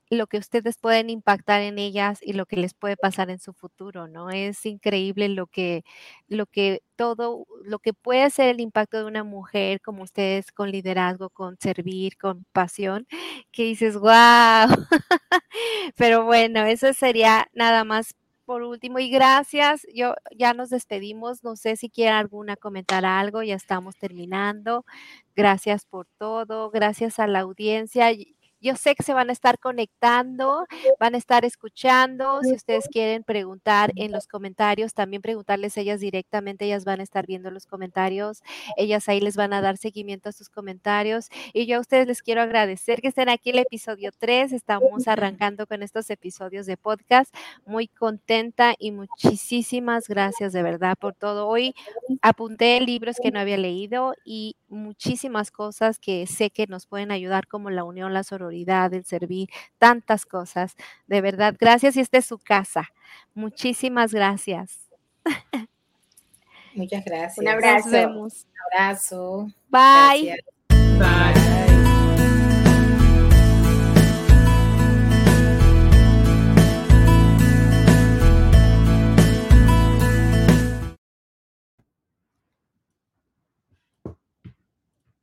[0.09, 3.53] lo que ustedes pueden impactar en ellas y lo que les puede pasar en su
[3.53, 4.29] futuro, ¿no?
[4.29, 5.83] Es increíble lo que,
[6.27, 10.71] lo que todo, lo que puede ser el impacto de una mujer como ustedes con
[10.71, 13.07] liderazgo, con servir, con pasión,
[13.51, 14.67] que dices, wow.
[15.95, 18.15] Pero bueno, eso sería nada más
[18.47, 23.43] por último, y gracias, yo ya nos despedimos, no sé si quiere alguna comentar algo,
[23.43, 24.85] ya estamos terminando.
[25.35, 28.11] Gracias por todo, gracias a la audiencia.
[28.59, 30.65] Yo sé que se van a estar conectando,
[30.99, 32.41] van a estar escuchando.
[32.41, 37.27] Si ustedes quieren preguntar en los comentarios, también preguntarles ellas directamente, ellas van a estar
[37.27, 38.41] viendo los comentarios,
[38.75, 41.29] ellas ahí les van a dar seguimiento a sus comentarios.
[41.53, 44.51] Y yo a ustedes les quiero agradecer que estén aquí el episodio 3.
[44.51, 47.31] Estamos arrancando con estos episodios de podcast.
[47.65, 51.47] Muy contenta y muchísimas gracias de verdad por todo.
[51.47, 51.75] Hoy
[52.23, 57.45] apunté libros que no había leído y muchísimas cosas que sé que nos pueden ayudar
[57.47, 58.46] como la unión, la sororidad
[58.93, 60.75] el servir, tantas cosas.
[61.07, 62.89] De verdad, gracias y esta es su casa.
[63.33, 64.89] Muchísimas gracias.
[66.73, 67.37] Muchas gracias.
[67.39, 67.89] Un abrazo.
[67.89, 68.31] Un
[68.71, 69.47] abrazo.
[69.69, 70.37] Bye.
[70.99, 71.66] Bye.